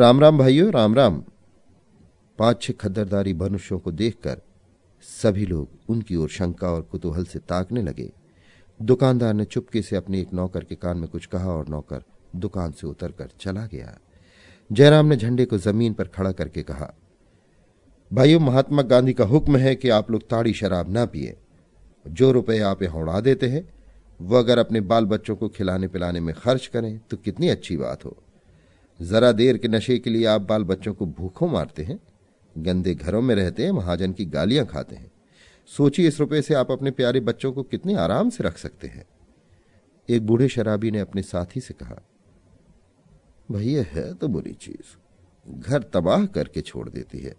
राम 0.00 0.20
राम 0.20 0.38
भाइयों, 0.38 0.72
राम 0.72 0.94
राम। 0.94 1.24
पाँच 2.40 2.62
छह 2.62 2.72
खद्दरदारी 2.72 3.32
मनुष्यों 3.34 3.78
को 3.78 3.92
देखकर 3.92 4.40
सभी 5.04 5.46
लोग 5.46 5.90
उनकी 5.90 6.16
ओर 6.16 6.28
शंका 6.28 6.68
और 6.68 6.82
कुतूहल 6.82 7.24
से 7.24 7.38
ताकने 7.38 7.82
लगे। 7.82 8.10
दुकानदार 8.80 9.34
ने 9.34 9.44
चुपके 9.44 9.82
से 9.82 9.96
अपने 9.96 10.20
एक 10.20 10.32
नौकर 10.34 10.64
के 10.64 10.74
कान 10.74 10.98
में 10.98 11.08
कुछ 11.08 11.26
कहा 11.26 11.52
और 11.52 11.68
नौकर 11.68 12.02
दुकान 12.36 12.72
से 12.72 12.86
उतरकर 12.86 13.28
चला 13.40 13.66
गया। 13.66 13.96
जयराम 14.70 15.06
ने 15.06 15.16
झंडे 15.16 15.44
को 15.44 15.58
ज़मीन 15.58 15.92
पर 15.92 16.08
खड़ा 16.08 16.32
करके 16.32 16.62
कहा, 16.62 16.92
भाइयों, 18.10 18.40
महात्मा 18.40 18.82
गांधी 18.84 19.12
का 19.12 19.24
हुक्म 19.24 19.56
है 19.56 19.74
कि 19.74 19.88
आप 19.90 20.10
लोग 20.10 20.28
ताड़ी 20.30 20.52
शराब 20.54 20.90
ना 20.90 21.04
पिए। 21.06 21.36
जो 22.06 22.32
रुपए 22.32 22.58
आप 22.60 22.82
यहाँ 22.82 23.00
उड़ा 23.00 23.20
देते 23.20 23.48
हैं, 23.48 23.68
वो 24.20 24.36
अगर 24.36 24.58
अपने 24.58 24.80
बाल 24.82 25.06
बच्चों 25.06 25.36
को 25.36 25.48
खिलाने 25.48 25.88
पिलाने 25.88 26.20
में 26.20 26.34
खर्च 26.34 26.66
करें 26.66 26.98
तो 27.10 27.16
कितनी 27.16 27.48
अच्छी 27.48 27.76
बात 27.76 28.04
हो। 28.04 28.16
जरा 29.00 29.32
देर 29.32 29.58
के 29.58 29.68
नशे 29.68 29.98
के 29.98 30.10
लिए 30.10 30.24
आप 30.26 30.40
बाल 30.40 30.64
बच्चों 30.64 30.94
को 30.94 31.06
भूखों 31.08 31.48
मारते 31.48 31.82
हैं 31.82 31.98
गंदे 32.58 32.94
घरों 32.94 33.22
में 33.22 33.34
रहते 33.34 33.64
हैं, 33.64 33.72
महाजन 33.72 34.12
की 34.12 34.24
गालियाँ 34.24 34.66
खाते 34.66 34.96
हैं। 34.96 35.10
सोचिए 35.68 36.08
इस 36.08 36.20
रुपए 36.20 36.42
से 36.42 36.54
आप 36.54 36.70
अपने 36.70 36.90
प्यारे 36.90 37.20
बच्चों 37.20 37.52
को 37.52 37.62
कितने 37.62 37.94
आराम 37.94 38.30
से 38.30 38.44
रख 38.44 38.58
सकते 38.58 38.86
हैं। 38.86 39.04
एक 40.08 40.26
बूढ़े 40.26 40.48
शराबी 40.48 40.90
ने 40.90 41.00
अपने 41.00 41.22
साथी 41.22 41.60
से 41.60 41.74
कहा 41.74 42.00
भैया 43.48 43.82
है 43.82 44.12
तो 44.14 44.28
बुरी 44.28 44.52
चीज़। 44.52 44.96
घर 45.46 45.82
तबाह 45.82 46.26
करके 46.26 46.60
छोड़ 46.60 46.88
देती 46.88 47.18
है। 47.18 47.34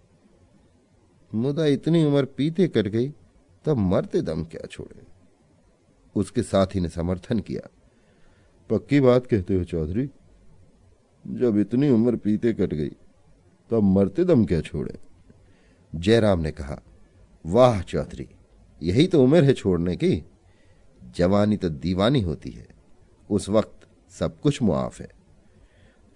मुदा 1.31 1.65
इतनी 1.65 2.03
उम्र 2.05 2.25
पीते 2.27 2.67
कर 2.67 2.87
गई, 2.87 3.09
तब 3.65 3.77
मरते 3.77 4.21
दम 4.21 4.43
क्या 4.43 4.65
छोड़े? 4.65 5.03
उसके 6.15 6.43
साथी 6.43 6.79
ने 6.79 6.89
समर्थन 6.89 7.39
किया, 7.39 7.69
पक्की 8.69 8.99
बात 8.99 9.27
कहते 9.27 9.55
हो 9.55 9.63
चौधरी, 9.63 10.09
जब 11.25 11.57
इतनी 11.57 11.89
उम्र 11.89 12.15
पीते 12.15 12.53
कट 12.53 12.73
गई 12.73 12.91
तब 13.71 13.83
मरते 13.83 14.23
दम 14.23 14.45
क्या 14.45 14.61
छोड़े? 14.61 14.97
जयराम 15.95 16.39
ने 16.39 16.51
कहा, 16.51 16.81
वाह 17.45 17.81
चौधरी, 17.81 18.29
यही 18.83 19.07
तो 19.07 19.23
उम्र 19.23 19.43
है 19.43 19.53
छोड़ने 19.53 19.95
की। 19.95 20.25
जवानी 21.15 21.57
तो 21.57 21.69
दीवानी 21.69 22.21
होती 22.21 22.49
है। 22.49 22.67
उस 23.29 23.49
वक्त 23.49 23.87
सब 24.09 24.39
कुछ 24.39 24.61
मुआफ 24.61 25.01
है। 25.01 25.09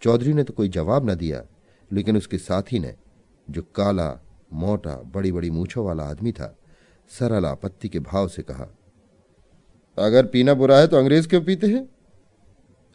चौधरी 0.02 0.34
ने 0.34 0.44
तो 0.44 0.54
कोई 0.54 0.70
जवाब 0.70 1.10
न 1.10 1.16
दिया, 1.16 1.46
लेकिन 1.92 2.18
उसके 2.18 2.38
साथी 2.38 2.80
ने, 2.80 2.96
जो 3.50 3.62
काला, 3.62 4.20
मोटा 4.54 4.96
बड़ी 4.96 5.32
बड़ी 5.32 5.50
मूछों 5.50 5.86
वाला 5.86 6.04
आदमी 6.04 6.32
था, 6.32 6.58
सरल 7.10 7.46
आपत्ति 7.46 7.90
के 7.90 8.00
भाव 8.00 8.28
से 8.28 8.42
कहा, 8.42 8.68
अगर 9.98 10.26
पीना 10.26 10.54
बुरा 10.54 10.80
है 10.80 10.88
तो 10.88 10.98
अंग्रेज़ 10.98 11.28
क्यों 11.28 11.42
पीते 11.42 11.68
हैं? 11.68 11.90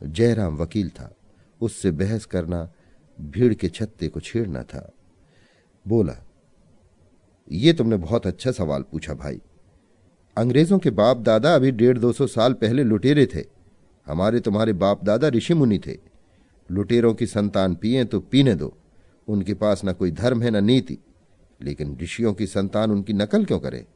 जयराम 0.02 0.56
वकील 0.56 0.90
था, 0.90 1.14
उससे 1.60 1.90
बहस 1.90 2.24
करना 2.24 2.72
भीड़ 3.20 3.54
के 3.54 3.68
छत्ते 3.68 4.08
को 4.08 4.20
छेड़ना 4.20 4.62
था। 4.62 4.92
बोला, 5.88 6.26
ये 7.52 7.72
तुमने 7.72 7.96
बहुत 7.96 8.26
अच्छा 8.26 8.52
सवाल 8.52 8.82
पूछा 8.82 9.14
भाई। 9.14 9.40
अंग्रेज़ों 10.36 10.78
के 10.78 10.90
बाप 10.90 11.16
दादा 11.16 11.54
अभी 11.54 11.70
डेढ़ 11.70 11.98
दो 11.98 12.12
सौ 12.12 12.26
साल 12.26 12.52
पहले 12.52 12.84
लुटेरे 12.84 13.26
थे। 13.26 13.44
हमारे 14.06 14.40
तुम्हारे 14.40 14.72
बाप 14.72 15.04
दादा 15.04 15.28
ऋषि 15.28 15.54
मुनि 15.54 15.78
थे। 15.78 15.98
लुटेरों 16.70 17.14
की 17.14 17.26
संतान 17.26 17.74
पिए 17.74 18.04
तो 18.04 18.20
पीने 18.20 18.54
दो। 18.54 18.76
उनके 19.28 19.54
पास 19.54 19.82
न 19.84 19.92
कोई 19.92 20.10
धर्म 20.10 20.42
है, 20.42 20.50
न 20.50 20.64
नीति। 20.64 20.98
लेकिन 21.62 21.98
ऋषियों 22.02 22.34
की 22.34 22.46
संतान 22.46 22.90
उनकी 22.90 23.12
नकल 23.12 23.44
क्यों 23.44 23.58
करे? 23.58 23.86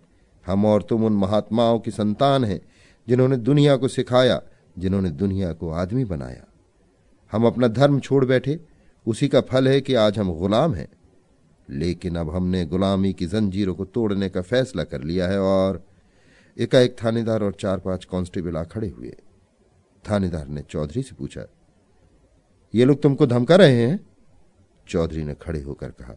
हम 0.47 0.65
और 0.65 0.83
तुम 0.83 1.05
उन 1.05 1.13
महात्माओं 1.13 1.79
की 1.79 1.91
संतान 1.91 2.45
हैं, 2.45 2.61
जिन्होंने 3.09 3.37
दुनिया 3.37 3.77
को 3.77 3.89
सिखाया, 3.89 4.43
जिन्होंने 4.79 5.11
दुनिया 5.11 5.53
को 5.53 5.71
आदमी 5.71 6.05
बनाया। 6.05 6.45
हम 7.33 7.47
अपना 7.47 7.69
धर्म 7.69 8.01
छोड़ 8.01 8.25
बैठे 8.25 8.61
उसी 9.07 9.29
का 9.29 9.41
फल 9.41 9.69
है 9.69 9.81
कि 9.81 9.95
आज 9.95 10.19
हम 10.19 10.33
गुलाम 10.35 10.75
हैं। 10.75 10.89
लेकिन 11.69 12.17
अब 12.17 12.31
हमने 12.31 12.65
गुलामी 12.65 13.13
की 13.13 13.27
जंजीरों 13.27 13.75
को 13.75 13.85
तोड़ने 13.85 14.29
का 14.29 14.41
फैसला 14.43 14.85
कर 14.85 15.03
लिया 15.03 15.29
है 15.29 15.41
और 15.41 15.83
एकाएक 16.57 16.97
थानेदार 17.05 17.43
और 17.43 17.53
चार 17.53 17.79
पाँच 17.79 18.05
कांस्टेबल 18.05 18.57
आ 18.57 18.63
खड़े 18.65 18.89
हुए। 18.89 19.15
थानेदार 20.05 20.49
ने 20.49 20.63
चौधरी 20.63 21.03
से 21.03 21.15
पूछा, 21.15 21.45
ये 22.75 22.85
लोग 22.85 23.03
तुमको 23.03 23.27
धमका 23.27 23.57
रहे 23.57 23.77
हैं? 23.77 23.99
चौधरी 24.87 25.25
ने 25.25 25.35
खड़े 25.35 25.61
होकर 25.61 25.91
कहा, 25.91 26.15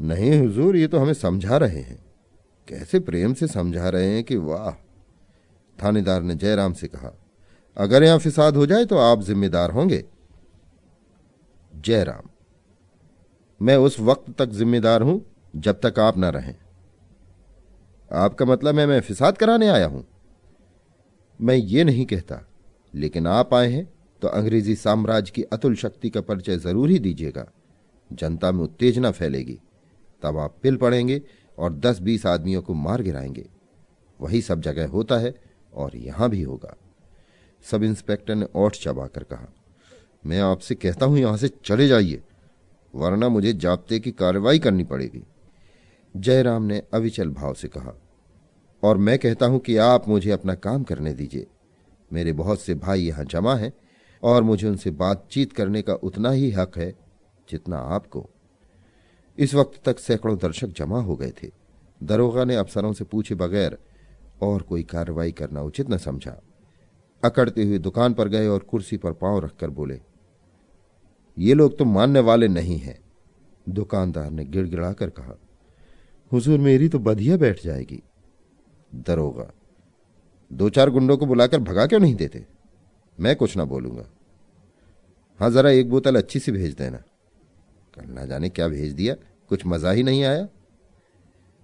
नहीं 0.00 0.38
हुजूर, 0.40 0.76
ये 0.76 0.86
तो 0.86 0.98
हमें 0.98 1.14
समझा 1.14 1.56
रहे 1.56 1.80
हैं। 1.80 1.98
कैसे 2.68 3.00
प्रेम 3.00 3.34
से 3.34 3.46
समझा 3.46 3.88
रहे 3.88 4.14
हैं 4.14 4.22
कि 4.24 4.36
वाह! 4.36 4.72
थानेदार 5.78 6.22
ने 6.22 6.34
जयराम 6.34 6.72
से 6.72 6.88
कहा, 6.88 7.12
अगर 7.76 8.02
यहाँ 8.02 8.18
फिसाद 8.18 8.56
हो 8.56 8.66
जाए 8.66 8.84
तो 8.84 8.98
आप 8.98 9.22
जिम्मेदार 9.22 9.70
होंगे। 9.70 10.04
जयराम। 11.72 12.28
मैं 13.60 13.76
उस 13.76 13.98
वक्त 14.00 14.30
तक 14.38 14.48
जिम्मेदार 14.48 15.02
हूँ 15.02 15.24
जब 15.54 15.80
तक 15.80 15.98
आप 15.98 16.16
ना 16.16 16.28
रहें। 16.30 16.54
आपका 18.10 18.44
मतलब 18.44 18.78
है 18.78 18.86
मैं 18.86 19.00
फिसाद 19.00 19.38
कराने 19.38 19.68
आया 19.68 19.86
हूँ। 19.86 20.04
मैं 21.40 21.54
ये 21.54 21.84
नहीं 21.84 22.06
कहता, 22.06 22.40
लेकिन 22.94 23.26
आप 23.26 23.54
आए 23.54 23.70
हैं 23.72 23.88
तो 24.22 24.28
अंग्रेज़ी 24.28 24.74
साम्राज्य 24.74 25.32
की 25.34 25.42
अतुल 25.42 25.74
शक्ति 25.74 26.10
का 26.10 26.20
परिचय 26.20 26.56
ज़रूर 26.56 26.90
ही 26.90 26.98
दीजिएगा। 26.98 27.46
जनता 28.10 28.50
में 28.52 28.62
उत्तेजना 28.64 29.10
फैलेगी। 29.10 29.58
तब 30.22 30.38
आप 30.38 30.56
पिल 30.62 30.76
पड़ेंगे 30.76 31.20
और 31.58 31.72
दस 31.74 32.00
बीस 32.00 32.26
आदमियों 32.26 32.62
को 32.62 32.74
मार 32.74 33.02
गिराएँगे। 33.02 33.48
वही 34.20 34.40
सब 34.42 34.60
जगह 34.60 34.88
होता 34.88 35.18
है 35.18 35.34
और 35.72 35.96
यहाँ 35.96 36.28
भी 36.30 36.42
होगा। 36.42 36.76
सब 37.64 37.82
इंस्पेक्टर 37.82 38.34
ने 38.34 38.46
ओठ 38.54 38.76
चबाकर 38.76 39.22
कहा 39.22 39.52
मैं 40.22 40.40
आपसे 40.40 40.74
कहता 40.74 41.06
हूँ 41.06 41.18
यहाँ 41.18 41.36
से 41.36 41.48
चले 41.64 41.86
जाइए, 41.88 42.22
वरना 42.94 43.28
मुझे 43.28 43.52
जाप्ते 43.52 43.98
की 43.98 44.10
कार्रवाई 44.12 44.58
करनी 44.58 44.84
पड़ेगी। 44.84 45.22
जयराम 46.14 46.62
ने 46.62 46.82
अविचल 46.94 47.30
भाव 47.30 47.54
से 47.54 47.68
कहा, 47.68 47.94
और 48.82 48.98
मैं 48.98 49.18
कहता 49.18 49.46
हूँ 49.46 49.58
कि 49.58 49.76
आप 49.76 50.08
मुझे 50.08 50.30
अपना 50.30 50.54
काम 50.56 50.82
करने 50.82 51.12
दीजिए। 51.14 51.46
मेरे 52.10 52.32
बहुत 52.32 52.60
से 52.60 52.74
भाई 52.74 53.02
यहाँ 53.02 53.24
जमा 53.24 53.54
हैं, 53.56 53.72
और 54.22 54.42
मुझे 54.42 54.68
उनसे 54.68 54.90
बातचीत 54.92 55.52
करने 55.52 55.82
का 55.82 55.94
उतना 55.94 56.30
ही 56.30 56.50
हक 56.50 56.78
है 56.78 56.92
जितना 57.48 57.78
आपको। 57.88 58.28
इस 59.38 59.54
वक्त 59.54 59.80
तक 59.84 59.98
सैकड़ों 59.98 60.36
दर्शक 60.38 60.74
जमा 60.76 61.00
हो 61.00 61.16
गए 61.16 61.32
थे। 61.42 61.50
दरोगा 62.00 62.44
ने 62.44 62.56
अफसरों 62.56 62.92
से 62.92 63.04
पूछे 63.04 63.34
बगैर 63.34 63.78
और 64.42 64.62
कोई 64.62 64.82
कार्रवाई 64.82 65.32
करना 65.32 65.62
उचित 65.62 65.90
न 65.90 65.96
समझा। 65.98 66.40
अकड़ते 67.22 67.64
हुए 67.64 67.78
दुकान 67.78 68.14
पर 68.14 68.28
गए 68.28 68.46
और 68.46 68.58
कुर्सी 68.60 68.96
पर 68.96 69.12
पाँव 69.12 69.38
रखकर 69.38 69.70
बोले 69.70 70.00
ये 71.36 71.54
लोग 71.54 71.76
तो 71.78 71.84
मानने 71.84 72.20
वाले 72.20 72.48
नहीं 72.48 72.78
हैं। 72.78 72.98
दुकानदार 73.66 74.30
ने 74.30 74.44
गिड़गिड़ाकर 74.44 75.10
कहा, 75.10 75.36
हुजूर, 76.32 76.58
मेरी 76.58 76.88
तो 76.88 76.98
बधिया 76.98 77.36
बैठ 77.36 77.62
जाएगी। 77.64 78.02
दरोगा, 78.96 79.50
दो 80.50 80.68
चार 80.70 80.90
गुंडों 80.90 81.16
को 81.16 81.26
बुलाकर 81.26 81.58
भगा 81.60 81.86
क्यों 81.86 82.00
नहीं 82.00 82.14
देते? 82.14 82.44
मैं 83.18 83.34
कुछ 83.36 83.56
ना 83.56 83.64
बोलूँगा। 83.64 84.06
हाँ, 85.40 85.50
जरा 85.50 85.70
एक 85.70 85.90
बोतल 85.90 86.16
अच्छी 86.16 86.38
सी 86.38 86.52
भेज 86.52 86.74
देना। 86.74 87.02
कल 87.94 88.08
ना 88.08 88.24
जाने 88.24 88.48
क्या 88.48 88.68
भेज 88.68 88.92
दिया, 88.92 89.14
कुछ 89.50 89.66
मज़ा 89.66 89.90
ही 89.90 90.02
नहीं 90.02 90.24
आया। 90.24 90.46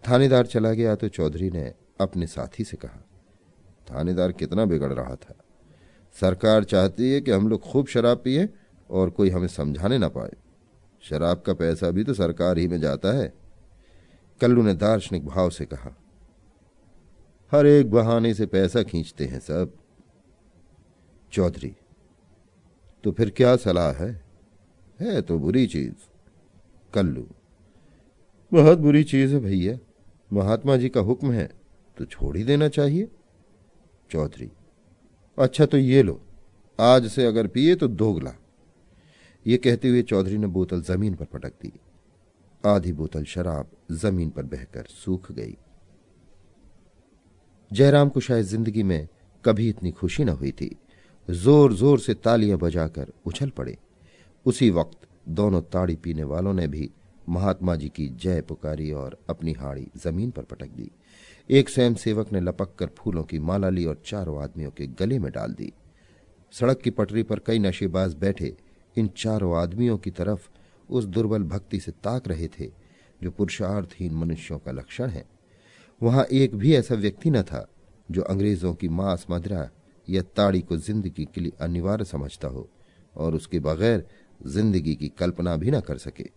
थानेदार 0.05 0.47
चला 0.47 0.73
गया 0.73 0.95
तो 0.95 1.09
चौधरी 1.09 1.51
ने 1.51 1.73
अपने 2.01 2.27
साथी 2.27 2.65
से 2.65 2.77
कहा, 2.77 3.03
थानेदार 3.87 4.33
कितना 4.33 4.65
बिगड़ 4.65 4.93
रहा 4.93 5.15
था। 5.17 5.35
सरकार 6.17 6.65
चाहती 6.65 7.11
है 7.13 7.21
कि 7.21 7.31
हम 7.31 7.49
लोग 7.49 7.61
खूब 7.63 7.87
शराब 7.87 8.19
पिए 8.19 8.49
और 8.91 9.11
कोई 9.11 9.31
हमें 9.31 9.49
समझाने 9.49 9.99
ना 9.99 10.09
पाए। 10.09 10.33
शराब 11.03 11.43
का 11.47 11.55
पैसा 11.55 11.91
भी 11.91 12.05
तो 12.05 12.15
सरकार 12.15 12.59
ही 12.59 12.69
में 12.69 12.81
जाता 12.81 13.13
है। 13.13 13.33
कल्लू 14.41 14.63
ने 14.63 14.75
दार्शनिक 14.75 15.27
भाव 15.27 15.51
से 15.51 15.65
कहा, 15.65 15.95
हर 17.53 17.67
एक 17.67 17.91
बहाने 17.91 18.33
से 18.35 18.47
पैसा 18.47 18.83
खींचते 18.83 19.25
हैं 19.25 19.41
सब। 19.41 19.73
चौधरी 21.33 21.75
तो 23.05 23.13
फिर 23.13 23.31
क्या 23.31 23.57
सलाह 23.57 23.93
है? 23.93 24.11
है 25.01 25.21
तो 25.23 25.39
बुरी 25.39 25.67
चीज़। 25.67 25.95
कल्लू, 26.95 27.27
बहुत 28.53 28.79
बुरी 28.79 29.05
चीज़ 29.05 29.35
है 29.35 29.41
भैया। 29.41 29.79
महात्मा 30.33 30.77
जी 30.77 30.89
का 30.89 31.01
हुक्म 31.01 31.33
है 31.33 31.49
तो 31.97 32.05
छोड़ 32.05 32.37
ही 32.37 32.45
देना 32.45 32.69
चाहिए। 32.69 33.09
चौधरी 34.11 34.51
अच्छा 35.39 35.67
तो 35.67 35.77
ये 35.77 36.03
लो, 36.03 36.21
आज 36.79 37.07
से 37.07 37.27
अगर 37.27 37.47
पिए 37.47 37.75
तो 37.75 37.89
दोगला। 37.89 38.35
ये 39.47 39.57
कहते 39.57 39.89
हुए 39.89 40.03
चौधरी 40.03 40.39
ने 40.39 40.47
बोतल 40.47 40.81
ज़मीन 40.83 41.15
पर 41.15 41.25
पटक 41.25 41.53
दी। 41.63 41.73
आधी 42.65 42.93
बोतल 42.93 43.25
शराब 43.25 43.71
ज़मीन 43.93 44.31
पर 44.31 44.43
बहकर 44.45 44.87
सूख 44.93 45.31
गई। 45.33 45.57
जयराम 47.71 48.09
को 48.09 48.21
शायद 48.21 48.45
ज़िंदगी 48.45 48.83
में 48.83 49.09
कभी 49.45 49.69
इतनी 49.69 49.91
खुशी 49.91 50.25
न 50.25 50.29
हुई 50.31 50.51
थी। 50.53 50.77
ज़ोर 51.29 51.73
ज़ोर 51.75 51.99
से 51.99 52.15
तालियाँ 52.15 52.59
बजाकर 52.59 53.13
उछल 53.27 53.51
पड़े। 53.51 53.77
उसी 54.47 54.71
वक्त 54.71 55.09
दोनों 55.29 55.63
ताड़ी 55.63 55.97
पीने 55.97 56.25
वालों 56.25 56.53
ने 56.55 56.67
भी 56.69 56.91
महात्मा 57.29 57.75
जी 57.77 57.89
की 57.89 58.09
जय 58.17 58.41
पुकारी 58.41 58.91
और 58.93 59.19
अपनी 59.31 59.53
हाड़ी 59.53 59.87
ज़मीन 59.97 60.31
पर 60.31 60.43
पटक 60.43 60.69
दी। 60.69 60.91
एक 61.51 61.69
स्वयं 61.69 61.95
सेवक 61.95 62.33
ने 62.33 62.41
लपक 62.41 62.75
कर 62.79 62.91
फूलों 62.97 63.25
की 63.25 63.39
माला 63.39 63.69
ली 63.69 63.85
और 63.85 64.03
चारों 64.07 64.43
आदमियों 64.43 64.71
के 64.71 64.87
गले 64.99 65.19
में 65.19 65.33
डाल 65.33 65.53
दी। 65.53 65.73
सड़क 66.55 66.81
की 66.81 66.91
पटरी 66.91 67.23
पर 67.23 67.39
कई 67.39 67.59
नशेबाज 67.59 68.15
बैठे 68.15 68.57
इन 68.97 69.11
चारों 69.17 69.57
आदमियों 69.59 69.99
की 69.99 70.11
तरफ़ 70.11 70.49
उस 70.89 71.05
दुर्बल 71.05 71.43
भक्ति 71.43 71.81
से 71.81 71.93
ताक 71.93 72.29
रहे 72.29 72.49
थे, 72.49 72.71
जो 73.23 73.31
पुरुषार्थहीन 73.31 74.15
मनुष्यों 74.15 74.59
का 74.59 74.73
लक्षण 74.73 75.11
है। 75.11 75.25
वहाँ 76.01 76.25
एक 76.25 76.55
भी 76.55 76.75
ऐसा 76.75 76.95
व्यक्ति 76.95 77.31
न 77.31 77.43
था, 77.43 77.67
जो 78.11 78.23
अंग्रेज़ों 78.23 78.75
की 78.75 78.89
मांस 78.89 79.27
मदरा 79.31 79.69
या 80.09 80.23
ताड़ी 80.37 80.61
को 80.61 80.77
ज़िंदगी 80.77 81.25
के 81.25 81.41
लिए 81.41 81.53
अनिवार्य 81.61 82.05
समझता 82.05 82.49
हो, 82.49 82.69
और 83.15 83.35
उसके 83.35 83.61
बगैर 83.61 84.05
ज़िंदगी 84.47 84.95
की 84.95 85.09
कल्पना 85.09 85.57
भी 85.57 85.71
न 85.71 85.81
कर 85.81 85.99
सके। 85.99 86.31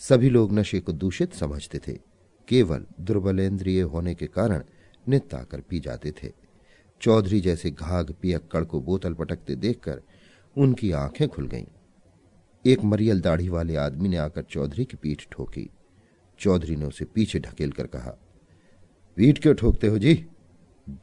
सभी 0.00 0.30
लोग 0.30 0.52
नशे 0.52 0.80
को 0.80 0.92
दूषित 0.92 1.32
समझते 1.32 1.78
थे। 1.78 1.98
केवल 2.48 2.84
दुर्बलेंद्रिय 3.00 3.80
होने 3.82 4.14
के 4.14 4.26
कारण 4.26 4.62
नित्य 5.06 5.36
आकर 5.36 5.60
पी 5.60 5.80
जाते 5.80 6.10
थे। 6.12 6.32
चौधरी 7.00 7.40
जैसे 7.40 7.70
घाघ 7.70 8.10
पियक्कड़ 8.12 8.64
को 8.64 8.80
बोतल 8.80 9.14
पटकते 9.14 9.54
देखकर 9.56 10.00
उनकी 10.56 10.90
आँखें 10.92 11.28
खुल 11.28 11.46
गईं। 11.46 11.66
एक 12.64 12.82
मरियल 12.84 13.20
दाढ़ी 13.20 13.48
वाले 13.48 13.76
आदमी 13.76 14.08
ने 14.08 14.16
आकर 14.16 14.42
चौधरी 14.42 14.84
की 14.84 14.96
पीठ 14.96 15.22
ठोकी। 15.30 15.68
चौधरी 16.40 16.76
ने 16.76 16.84
उसे 16.84 17.04
पीछे 17.04 17.38
ढकेल 17.38 17.72
कर 17.72 17.86
कहा, 17.86 18.10
पीठ 19.16 19.38
क्यों 19.42 19.54
ठोकते 19.54 19.86
हो 19.86 19.98
जी? 19.98 20.26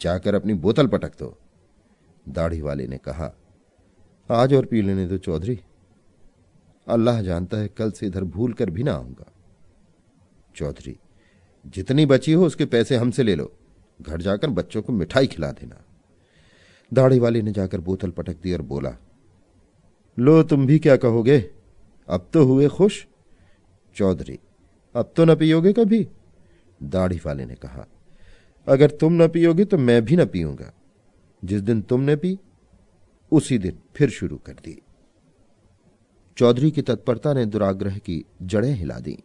जाकर 0.02 0.36
अपनी 0.36 0.54
बोतल 0.54 0.88
पटक 0.88 1.18
दो। 1.20 1.38
दाढ़ी 2.30 2.62
वाले 2.62 2.88
ने 2.88 2.98
कहा, 2.98 3.34
आज 4.30 4.54
और 4.54 4.66
पी 4.66 4.82
लेने 4.82 5.08
दो 5.08 5.18
चौधरी। 5.18 5.60
अल्लाह 6.88 7.22
जानता 7.22 7.58
है 7.58 7.68
कल 7.68 7.92
से 7.92 8.08
इधर 8.08 8.24
भूल 8.24 8.54
कर 8.54 8.70
भी 8.70 8.84
ना 8.84 8.94
आऊँगा। 8.94 9.32
चौधरी, 10.56 10.96
जितनी 11.66 12.06
बची 12.06 12.34
हो 12.34 12.46
उसके 12.46 12.66
पैसे 12.66 12.96
हमसे 12.96 13.24
ले 13.24 13.36
लो। 13.36 13.52
घर 14.02 14.22
जाकर 14.22 14.50
बच्चों 14.50 14.82
को 14.82 14.94
मिठाई 14.94 15.28
खिला 15.28 15.52
देना। 15.52 15.84
दाढ़ी 16.92 17.20
वाले 17.20 17.42
ने 17.42 17.52
जाकर 17.52 17.80
बोतल 17.80 18.12
पटक 18.12 18.42
दी 18.42 18.54
और 18.54 18.62
बोला 18.62 18.96
लो, 20.18 20.44
तुम 20.44 20.66
भी 20.66 20.80
क्या 20.80 20.96
कहोगे? 20.96 21.40
अब 22.08 22.30
तो 22.34 22.44
हुए 22.44 22.68
खुश। 22.68 23.06
चौधरी, 23.96 24.40
अब 24.96 25.14
तो 25.16 25.26
न 25.26 25.36
पियोगे 25.36 25.74
कभी? 25.74 26.08
दाढ़ी 26.84 27.20
वाले 27.26 27.46
ने 27.46 27.56
कहा, 27.56 27.86
अगर 28.68 28.92
तुम 28.92 29.14
न 29.14 29.28
पियोगे 29.28 29.66
तो 29.66 29.78
मैं 29.78 30.06
भी 30.06 30.16
न 30.16 30.26
पीऊँगा। 30.26 30.74
जिस 31.46 31.62
दिन 31.62 31.82
तुमने 31.82 32.16
पी, 32.16 32.38
उसी 33.32 33.58
दिन 33.58 33.80
फिर 33.96 34.10
शुरू 34.10 34.38
कर 34.38 34.54
दी। 34.54 34.82
चौधरी 36.38 36.72
की 36.72 36.82
तत्परता 36.82 37.34
ने 37.34 37.46
दुराग्रह 37.46 37.98
की 37.98 38.24
जड़ें 38.42 38.74
हिला 38.74 39.00
दी। 39.00 39.18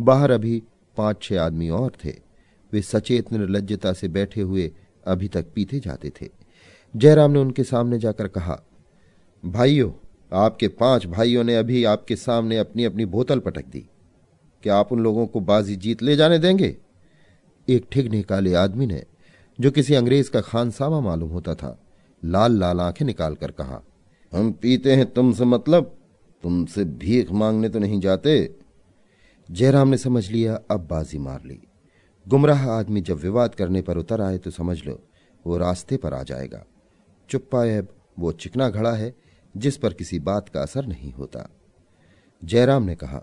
बाहर 0.00 0.30
अभी 0.30 0.62
पाँच 0.96 1.22
छह 1.22 1.42
आदमी 1.42 1.68
और 1.68 1.92
थे। 2.04 2.14
वे 2.72 2.82
सचेत 2.82 3.32
निर्लजता 3.32 3.92
से 3.92 4.08
बैठे 4.08 4.40
हुए 4.40 4.70
अभी 5.06 5.28
तक 5.28 5.46
पीते 5.54 5.80
जाते 5.80 6.10
थे। 6.10 6.28
जयराम 6.96 7.30
ने 7.30 7.38
उनके 7.38 7.64
सामने 7.64 7.98
जाकर 7.98 8.28
कहा, 8.28 8.60
भाइयों 9.44 9.90
आपके 10.32 10.68
पाँच 10.68 11.06
भाइयों 11.06 11.44
ने 11.44 11.56
अभी 11.56 11.84
आपके 11.84 12.16
सामने 12.16 12.58
अपनी 12.58 12.84
अपनी 12.84 13.04
बोतल 13.04 13.38
पटक 13.38 13.64
दी। 13.66 13.88
क्या 14.62 14.76
आप 14.76 14.92
उन 14.92 15.00
लोगों 15.00 15.26
को 15.26 15.40
बाजी 15.40 15.76
जीत 15.76 16.02
ले 16.02 16.16
जाने 16.16 16.38
देंगे? 16.38 16.76
एक 17.68 17.86
ठिग 17.92 18.24
काले 18.24 18.54
आदमी 18.54 18.86
ने, 18.86 19.04
जो 19.60 19.70
किसी 19.70 19.94
अंग्रेज़ 19.94 20.30
का 20.30 20.40
खानसामा 20.40 21.00
मालूम 21.00 21.30
होता 21.30 21.54
था, 21.54 21.78
लाल 22.24 22.52
लाल 22.52 22.80
आँखें 22.80 23.06
निकाल 23.06 23.34
कर 23.34 23.50
कहा, 23.50 23.82
हम 24.32 24.52
पीते 24.52 24.94
हैं 24.94 25.12
तुमसे 25.12 25.44
मतलब 25.44 25.96
तुमसे 26.42 26.84
भीख 26.84 27.32
मांगने 27.32 27.68
तो 27.68 27.78
नहीं 27.78 28.00
जाते। 28.00 28.54
जयराम 29.50 29.88
ने 29.88 29.96
समझ 29.98 30.30
लिया, 30.30 30.60
अब 30.70 30.86
बाजी 30.86 31.18
मार 31.18 31.42
ली। 31.44 31.60
गुमराह 32.28 32.70
आदमी 32.70 33.00
जब 33.00 33.16
विवाद 33.16 33.54
करने 33.54 33.82
पर 33.82 33.96
उतर 33.96 34.20
आए 34.20 34.38
तो 34.38 34.50
समझ 34.50 34.84
लो, 34.84 35.02
वो 35.46 35.56
रास्ते 35.56 35.96
पर 35.96 36.14
आ 36.14 36.22
जाएगा। 36.22 36.64
चुप्पाएब 37.30 37.88
वो 38.18 38.32
चिकना 38.32 38.68
घड़ा 38.68 38.92
है 38.92 39.23
जिस 39.54 39.76
पर 39.76 39.92
किसी 39.92 40.18
बात 40.18 40.48
का 40.48 40.62
असर 40.62 40.86
नहीं 40.86 41.12
होता। 41.12 41.48
जयराम 42.42 42.82
ने 42.82 42.94
कहा, 42.94 43.22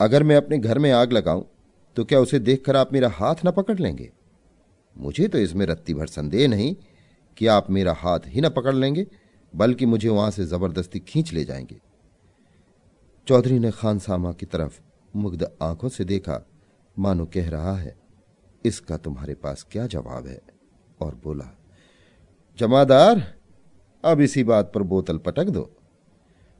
अगर 0.00 0.22
मैं 0.22 0.36
अपने 0.36 0.58
घर 0.58 0.78
में 0.78 0.90
आग 0.92 1.12
लगाऊँ 1.12 1.46
तो 1.96 2.04
क्या 2.04 2.20
उसे 2.20 2.38
देखकर 2.38 2.76
आप 2.76 2.92
मेरा 2.92 3.08
हाथ 3.08 3.34
न 3.46 3.50
पकड़ 3.50 3.78
लेंगे? 3.78 4.10
मुझे 4.96 5.28
तो 5.28 5.38
इसमें 5.38 5.64
रत्ती 5.66 5.94
भर 5.94 6.06
संदेह 6.06 6.48
नहीं 6.48 6.74
कि 7.36 7.46
आप 7.46 7.70
मेरा 7.70 7.92
हाथ 7.92 8.20
ही 8.26 8.40
न 8.40 8.48
पकड़ 8.48 8.74
लेंगे, 8.74 9.06
बल्कि 9.54 9.86
मुझे 9.86 10.08
वहाँ 10.08 10.30
से 10.30 10.44
ज़बरदस्ती 10.44 11.00
खींच 11.00 11.32
ले 11.32 11.44
जाएँगे। 11.44 11.80
चौधरी 13.26 13.58
ने 13.58 13.70
खानसामा 13.70 14.32
की 14.32 14.46
तरफ़ 14.46 14.80
मुग्ध 15.14 15.50
आँखों 15.62 15.88
से 15.88 16.04
देखा, 16.04 16.40
मानो 16.98 17.26
कह 17.26 17.48
रहा 17.50 17.76
है, 17.76 17.96
इसका 18.64 18.96
तुम्हारे 18.96 19.34
पास 19.34 19.66
क्या 19.70 19.86
जवाब 19.86 20.26
है? 20.26 20.40
और 21.00 21.14
बोला, 21.14 21.50
जमादार 22.58 23.34
अब 24.04 24.20
इसी 24.20 24.44
बात 24.44 24.70
पर 24.74 24.82
बोतल 24.82 25.18
पटक 25.18 25.48
दो। 25.48 25.62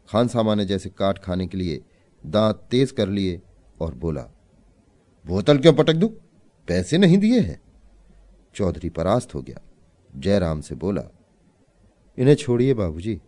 खानसामा 0.08 0.54
ने 0.54 0.64
जैसे 0.64 0.90
काट 0.90 1.18
खाने 1.18 1.46
के 1.46 1.58
लिए 1.58 1.82
दांत 2.24 2.62
तेज 2.70 2.90
कर 2.90 3.08
लिए 3.08 3.40
और 3.80 3.94
बोला, 3.94 4.22
बोतल 5.24 5.58
क्यों 5.58 5.72
पटक 5.72 5.94
दू? 5.94 6.08
पैसे 6.68 6.98
नहीं 6.98 7.18
दिए 7.18 7.40
हैं। 7.40 7.60
चौधरी 8.54 8.88
परास्त 8.88 9.34
हो 9.34 9.42
गया। 9.42 9.60
जयराम 10.12 10.60
से 10.60 10.74
बोला, 10.74 11.02
इन्हें 12.18 12.34
छोड़िए 12.34 12.74
बाबूजी, 12.74 13.20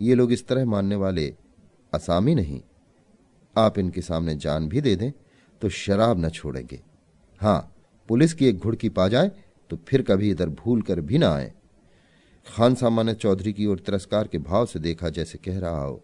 ये 0.00 0.14
लोग 0.14 0.32
इस 0.32 0.46
तरह 0.48 0.64
मानने 0.66 0.96
वाले 0.96 1.34
असामी 1.92 2.34
नहीं। 2.34 2.60
आप 3.56 3.78
इनके 3.78 4.00
सामने 4.02 4.34
जान 4.36 4.68
भी 4.68 4.80
दे 4.80 4.94
दें 4.96 5.10
तो 5.62 5.68
शराब 5.68 6.18
न 6.18 6.28
छोड़ेंगे। 6.30 6.80
हाँ, 7.40 7.74
पुलिस 8.08 8.34
की 8.34 8.46
एक 8.46 8.58
घुड़की 8.58 8.88
पा 8.88 9.08
जाए 9.08 9.30
तो 9.70 9.76
फिर 9.88 10.02
कभी 10.02 10.30
इधर 10.30 10.48
भूल 10.48 10.82
कर 10.82 11.00
भी 11.00 11.18
ना 11.18 11.30
आए। 11.30 11.52
खान 12.48 12.74
सामा 12.74 13.02
ने 13.02 13.14
चौधरी 13.14 13.52
की 13.52 13.66
ओर 13.66 13.78
तिरस्कार 13.78 14.28
के 14.28 14.38
भाव 14.38 14.66
से 14.66 14.78
देखा, 14.78 15.08
जैसे 15.08 15.38
कह 15.38 15.58
रहा 15.58 15.82
हो, 15.82 16.02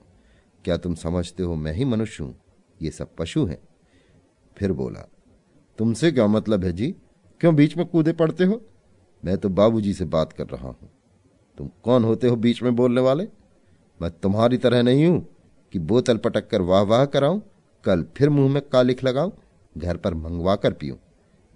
क्या 0.64 0.76
तुम 0.76 0.94
समझते 0.94 1.42
हो 1.42 1.54
मैं 1.54 1.72
ही 1.72 1.84
मनुष्य 1.84 2.24
हूँ? 2.24 2.34
ये 2.82 2.90
सब 2.90 3.14
पशु 3.16 3.44
हैं। 3.46 3.58
फिर 4.56 4.72
बोला, 4.72 5.08
तुमसे 5.78 6.10
क्या 6.12 6.26
मतलब 6.26 6.64
है 6.64 6.72
जी? 6.72 6.90
क्यों 7.40 7.54
बीच 7.56 7.76
में 7.76 7.86
कूदे 7.86 8.12
पड़ते 8.12 8.44
हो? 8.44 8.60
मैं 9.22 9.36
तो 9.38 9.48
बाबूजी 9.48 9.92
से 9.94 10.04
बात 10.04 10.32
कर 10.32 10.46
रहा 10.46 10.68
हूँ। 10.68 10.90
तुम 11.58 11.70
कौन 11.84 12.04
होते 12.04 12.28
हो 12.28 12.36
बीच 12.36 12.62
में 12.62 12.74
बोलने 12.76 13.00
वाले? 13.00 13.28
मैं 14.00 14.10
तुम्हारी 14.10 14.56
तरह 14.56 14.82
नहीं 14.82 15.06
हूँ 15.06 15.26
कि 15.72 15.78
बोतल 15.78 16.16
पटक 16.16 16.48
कर 16.48 16.62
वाह 16.62 16.82
वाह 16.82 17.04
कराऊं, 17.04 17.40
कल 17.84 18.04
फिर 18.16 18.28
मुँह 18.28 18.52
में 18.52 18.62
कालिख 18.62 19.04
लगाऊँ, 19.04 19.32
घर 19.76 19.96
पर 19.96 20.14
मंगवा 20.14 20.56
कर 20.56 20.72
पीऊं। 20.72 20.96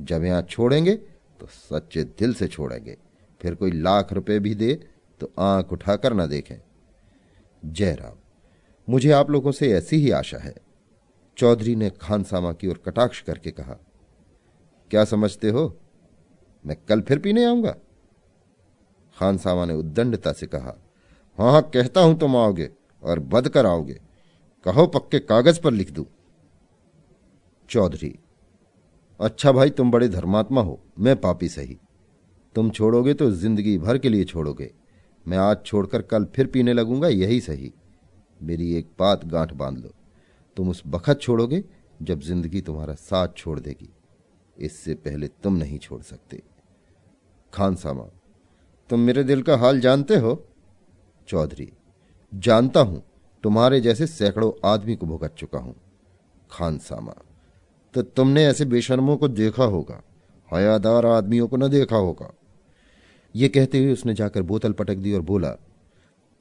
जब 0.00 0.24
यहाँ 0.24 0.42
छोड़ेंगे 0.42 0.94
तो 1.40 1.46
सच्चे 1.46 2.02
दिल 2.04 2.34
से 2.34 2.48
छोड़ेंगे। 2.48 2.96
फिर 3.40 3.54
कोई 3.54 3.70
लाख 3.70 4.12
रुपए 4.12 4.38
भी 4.38 4.54
दे 4.54 4.74
तो 5.20 5.32
आँख 5.38 5.72
उठाकर 5.72 6.12
ना 6.12 6.26
देखें। 6.26 6.56
जयराम, 7.62 8.16
मुझे 8.88 9.10
आप 9.10 9.30
लोगों 9.30 9.52
से 9.52 9.72
ऐसी 9.72 9.96
ही 9.96 10.10
आशा 10.10 10.38
है। 10.38 10.54
चौधरी 11.36 11.74
ने 11.76 11.90
खानसामा 11.90 12.52
की 12.52 12.68
ओर 12.68 12.82
कटाक्ष 12.86 13.20
करके 13.20 13.50
कहा, 13.50 13.76
क्या 14.90 15.04
समझते 15.04 15.50
हो? 15.50 15.76
मैं 16.64 16.76
कल 16.88 17.00
फिर 17.00 17.18
पीने 17.18 17.44
आऊँगा? 17.44 17.74
खानसामा 19.16 19.64
ने 19.64 19.74
उद्दंडता 19.74 20.32
से 20.32 20.46
कहा, 20.46 20.76
हाँ 21.38 21.52
हाँ, 21.52 21.62
कहता 21.62 22.00
हूँ 22.00 22.18
तुम 22.18 22.36
आओगे 22.36 22.70
और 23.02 23.20
बद 23.20 23.48
कर 23.48 23.66
आओगे। 23.66 24.00
कहो, 24.66 24.86
पक्के 24.86 25.18
कागज़ 25.18 25.60
पर 25.60 25.70
लिख 25.70 25.90
दू। 25.90 26.06
चौधरी 27.68 28.18
अच्छा 29.20 29.52
भाई, 29.52 29.70
तुम 29.70 29.90
बड़े 29.90 30.08
धर्मात्मा 30.08 30.60
हो, 30.60 30.80
मैं 30.98 31.16
पापी 31.16 31.48
सही। 31.48 31.78
तुम 32.54 32.70
छोड़ोगे 32.70 33.14
तो 33.14 33.30
ज़िंदगी 33.30 33.76
भर 33.78 33.98
के 33.98 34.08
लिए 34.08 34.24
छोड़ोगे। 34.24 34.70
मैं 35.26 35.38
आज 35.38 35.64
छोड़कर 35.66 36.02
कल 36.02 36.24
फिर 36.26 36.46
पीने 36.46 36.72
लगूँगा, 36.72 37.08
यही 37.08 37.40
सही। 37.40 37.72
मेरी 38.40 38.72
एक 38.74 38.88
बात 38.98 39.24
गांठ 39.24 39.52
बाँध 39.52 39.78
लो। 39.78 39.92
तुम 40.56 40.68
उस 40.68 40.82
बखत 40.86 41.20
छोड़ोगे 41.20 41.62
जब 42.02 42.20
ज़िंदगी 42.20 42.60
तुम्हारा 42.60 42.94
साथ 42.94 43.36
छोड़ 43.36 43.58
देगी। 43.60 43.88
इससे 44.56 44.94
पहले 44.96 45.28
तुम 45.42 45.56
नहीं 45.56 45.78
छोड़ 45.78 46.00
सकते। 46.02 46.42
खान 47.52 47.74
सामा, 47.74 48.04
तुम 48.90 49.00
मेरे 49.00 49.24
दिल 49.24 49.42
का 49.42 49.56
हाल 49.56 49.80
जानते 49.80 50.16
हो? 50.16 50.44
चौधरी, 51.28 51.70
जानता 52.32 52.80
हूँ, 52.80 53.02
तुम्हारे 53.44 53.80
जैसे 53.80 54.06
सैकड़ों 54.06 54.52
आदमी 54.64 54.96
को 54.96 55.06
भुगत 55.06 55.34
चुका 55.38 55.58
हूँ। 55.58 55.74
खान 56.50 56.78
सामा 56.80 57.14
तो 57.94 58.02
तुमने 58.02 58.44
ऐसे 58.46 58.64
बेशर्मों 58.64 59.16
को 59.16 59.28
देखा 59.28 59.64
होगा। 59.66 60.02
हयादार 60.50 61.06
आदमियों 61.06 61.48
को 61.48 61.56
न 61.56 61.68
देखा 61.68 61.96
होगा। 61.96 62.32
ये 63.34 63.48
कहते 63.48 63.78
हुए 63.78 63.92
उसने 63.92 64.14
जाकर 64.14 64.42
बोतल 64.42 64.72
पटक 64.72 64.96
दी 64.96 65.12
और 65.12 65.20
बोला, 65.20 65.48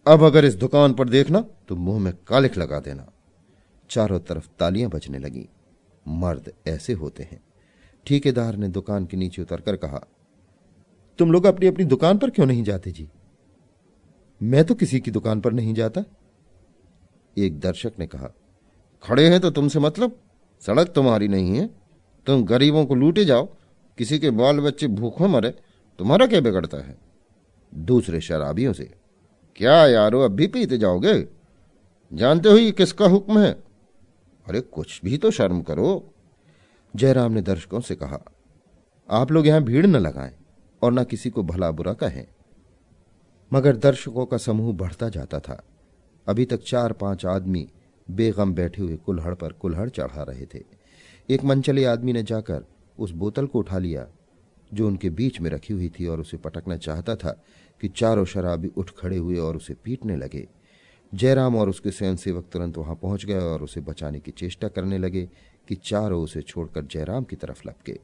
अब 0.05 0.23
अगर 0.23 0.45
इस 0.45 0.55
दुकान 0.55 0.93
पर 0.93 1.09
देखना 1.09 1.43
तो 1.67 1.75
मुँह 1.75 1.99
में 1.99 2.13
कालिख 2.27 2.57
लगा 2.57 2.79
देना। 2.79 3.07
चारों 3.89 4.19
तरफ़ 4.19 4.47
तालियाँ 4.59 4.89
बजने 4.89 5.19
लगी। 5.19 5.47
मर्द 6.05 6.51
ऐसे 6.67 6.93
होते 6.93 7.23
हैं। 7.23 7.39
ठेकेदार 8.05 8.55
ने 8.55 8.67
दुकान 8.67 9.05
के 9.05 9.17
नीचे 9.17 9.41
उतरकर 9.41 9.75
कहा, 9.75 10.01
तुम 11.19 11.31
लोग 11.31 11.45
अपनी 11.45 11.67
अपनी 11.67 11.85
दुकान 11.85 12.17
पर 12.17 12.29
क्यों 12.29 12.45
नहीं 12.45 12.63
जाते 12.63 12.91
जी? 12.91 13.07
मैं 14.41 14.63
तो 14.65 14.75
किसी 14.75 14.99
की 14.99 15.11
दुकान 15.11 15.41
पर 15.41 15.53
नहीं 15.53 15.73
जाता। 15.73 16.03
एक 17.37 17.59
दर्शक 17.59 17.93
ने 17.99 18.07
कहा, 18.07 18.33
खड़े 19.03 19.27
हैं 19.29 19.39
तो 19.39 19.49
तुमसे 19.49 19.79
मतलब 19.79 20.19
सड़क 20.61 20.87
तुम्हारी 20.87 21.27
नहीं 21.27 21.57
है। 21.57 21.69
तुम 22.27 22.43
गरीबों 22.43 22.85
को 22.85 22.95
लूटे 22.95 23.25
जाओ। 23.25 23.47
किसी 23.97 24.19
के 24.19 24.29
बाल 24.29 24.59
बच्चे 24.59 24.87
भूखों 24.87 25.27
मरे, 25.27 25.49
तुम्हारा 25.99 26.27
क्या 26.27 26.41
बिगड़ता 26.41 26.77
है? 26.77 26.97
दूसरे 27.75 28.21
शराबियों 28.21 28.73
से। 28.73 28.93
क्या 29.55 29.87
यारो 29.87 30.21
अब 30.21 30.31
भी 30.31 30.47
पीते 30.47 30.77
जाओगे? 30.77 31.27
जानते 32.13 32.49
हो 32.49 32.57
ये 32.57 32.71
किसका 32.71 33.05
हुक्म 33.05 33.39
है? 33.39 33.51
अरे 34.47 34.61
कुछ 34.61 35.01
भी 35.05 35.17
तो 35.17 35.31
शर्म 35.31 35.61
करो। 35.61 36.13
जयराम 36.95 37.31
ने 37.31 37.41
दर्शकों 37.41 37.81
से 37.81 37.95
कहा, 37.95 38.19
आप 39.09 39.31
लोग 39.31 39.47
यहाँ 39.47 39.63
भीड़ 39.63 39.85
न 39.85 39.95
लगाएँ 39.95 40.35
और 40.81 40.93
न 40.93 41.03
किसी 41.03 41.29
को 41.29 41.43
भला 41.43 41.71
बुरा 41.71 41.93
कहें। 41.93 42.27
मगर 43.53 43.75
दर्शकों 43.75 44.25
का 44.25 44.37
समूह 44.37 44.73
बढ़ता 44.73 45.09
जाता 45.09 45.39
था। 45.39 45.63
अभी 46.27 46.45
तक 46.45 46.63
चार 46.63 46.93
पाँच 46.93 47.25
आदमी 47.25 47.69
बेगम 48.11 48.53
बैठे 48.53 48.81
हुए 48.81 48.97
कुल्हड़ 48.97 49.35
पर 49.35 49.51
कुल्हड़ 49.51 49.89
चढ़ा 49.89 50.23
रहे 50.23 50.45
थे। 50.45 50.63
एक 51.29 51.43
मनचले 51.43 51.85
आदमी 51.85 52.13
ने 52.13 52.23
जाकर 52.23 52.65
उस 52.99 53.11
बोतल 53.11 53.47
को 53.47 53.59
उठा 53.59 53.77
लिया, 53.77 54.07
जो 54.71 54.87
उनके 54.87 55.09
बीच 55.09 55.39
में 55.41 55.49
रखी 55.49 55.73
हुई 55.73 55.89
थी 55.89 56.05
और 56.05 56.19
उसे 56.19 56.37
पटकना 56.37 56.77
चाहता 56.77 57.15
था 57.15 57.31
कि 57.81 57.87
चारों 57.87 58.25
शराबी 58.25 58.67
उठ 58.67 58.91
खड़े 58.97 59.17
हुए 59.17 59.37
और 59.37 59.55
उसे 59.55 59.73
पीटने 59.73 60.15
लगे। 60.15 60.47
जयराम 61.13 61.55
और 61.55 61.69
उसके 61.69 61.91
स्वयंसेवक 61.91 62.49
तुरंत 62.53 62.77
वहाँ 62.77 62.95
पहुँच 62.95 63.25
गए 63.25 63.39
और 63.39 63.63
उसे 63.63 63.81
बचाने 63.81 64.19
की 64.19 64.31
चेष्टा 64.31 64.67
करने 64.67 64.97
लगे 64.97 65.29
कि 65.67 65.75
चारों 65.75 66.21
उसे 66.23 66.41
छोड़कर 66.41 66.85
जयराम 66.85 67.23
की 67.23 67.35
तरफ़ 67.35 67.61
लपके। 67.67 67.99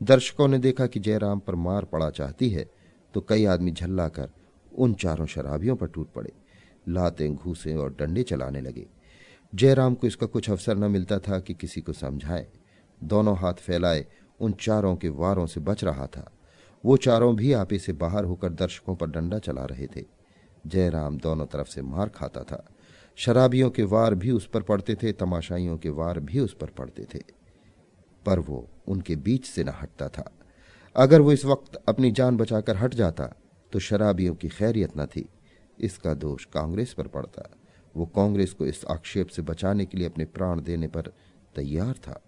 दर्शकों 0.00 0.48
ने 0.48 0.58
देखा 0.58 0.86
कि 0.86 1.00
जयराम 1.00 1.38
पर 1.38 1.54
मार 1.54 1.84
पड़ा 1.84 2.10
चाहती 2.10 2.48
है 2.50 2.66
तो 3.14 3.20
कई 3.20 3.44
आदमी 3.44 3.72
झल्लाकर 3.72 4.30
उन 4.72 4.94
चारों 4.94 5.26
शराबियों 5.26 5.76
पर 5.76 5.86
टूट 5.86 6.12
पड़े, 6.12 6.32
लातें, 6.88 7.34
घूसे 7.34 7.74
और 7.74 7.94
डंडे 7.98 8.22
चलाने 8.22 8.60
लगे। 8.60 8.86
जयराम 9.52 9.94
को 9.94 10.06
इसका 10.06 10.26
कुछ 10.26 10.50
अवसर 10.50 10.76
न 10.76 10.90
मिलता 10.90 11.18
था 11.18 11.38
कि 11.38 11.54
किसी 11.54 11.80
को 11.80 11.92
समझाए। 11.92 12.46
दोनों 13.00 13.36
हाथ 13.36 13.54
फैलाए 13.56 14.06
उन 14.40 14.52
चारों 14.52 14.96
के 14.96 15.08
वारों 15.08 15.46
से 15.46 15.60
बच 15.60 15.84
रहा 15.84 16.06
था। 16.06 16.32
वो 16.84 16.96
चारों 16.96 17.36
भी 17.36 17.52
आपे 17.52 17.78
से 17.78 17.92
बाहर 17.92 18.24
होकर 18.24 18.48
दर्शकों 18.52 18.96
पर 18.96 19.10
डंडा 19.10 19.38
चला 19.38 19.64
रहे 19.64 19.86
थे। 19.86 20.04
जयराम 20.66 21.18
दोनों 21.18 21.46
तरफ़ 21.46 21.68
से 21.68 21.82
मार 21.82 22.08
खाता 22.08 22.42
था। 22.42 22.68
शराबियों 23.16 23.70
के 23.70 23.82
वार 23.82 24.14
भी 24.14 24.30
उस 24.30 24.48
पर 24.48 24.62
पड़ते 24.62 24.94
थे, 24.94 25.12
तमाशाइयों 25.12 25.78
के 25.78 25.88
वार 25.88 26.20
भी 26.20 26.40
उस 26.40 26.56
पर 26.56 26.66
पड़ते 26.66 27.04
थे। 27.04 27.22
पर 28.26 28.38
वो 28.38 28.68
उनके 28.88 29.16
बीच 29.16 29.46
से 29.46 29.64
न 29.64 29.68
हटता 29.68 30.08
था। 30.08 30.32
अगर 30.96 31.20
वो 31.20 31.32
इस 31.32 31.44
वक्त 31.44 31.82
अपनी 31.88 32.10
जान 32.10 32.36
बचाकर 32.36 32.76
हट 32.76 32.94
जाता 32.94 33.32
तो 33.72 33.78
शराबियों 33.78 34.34
की 34.34 34.48
खैरियत 34.48 34.90
न 34.96 35.06
थी। 35.06 35.28
इसका 35.80 36.14
दोष 36.14 36.44
कांग्रेस 36.44 36.92
पर 36.92 37.06
पड़ता। 37.06 37.50
वो 37.96 38.06
कांग्रेस 38.06 38.52
को 38.52 38.66
इस 38.66 38.84
आक्षेप 38.90 39.28
से 39.28 39.42
बचाने 39.42 39.86
के 39.86 39.98
लिए 39.98 40.06
अपने 40.06 40.24
प्राण 40.24 40.60
देने 40.60 40.88
पर 40.88 41.02
तैयार 41.56 41.92
था। 41.92 42.22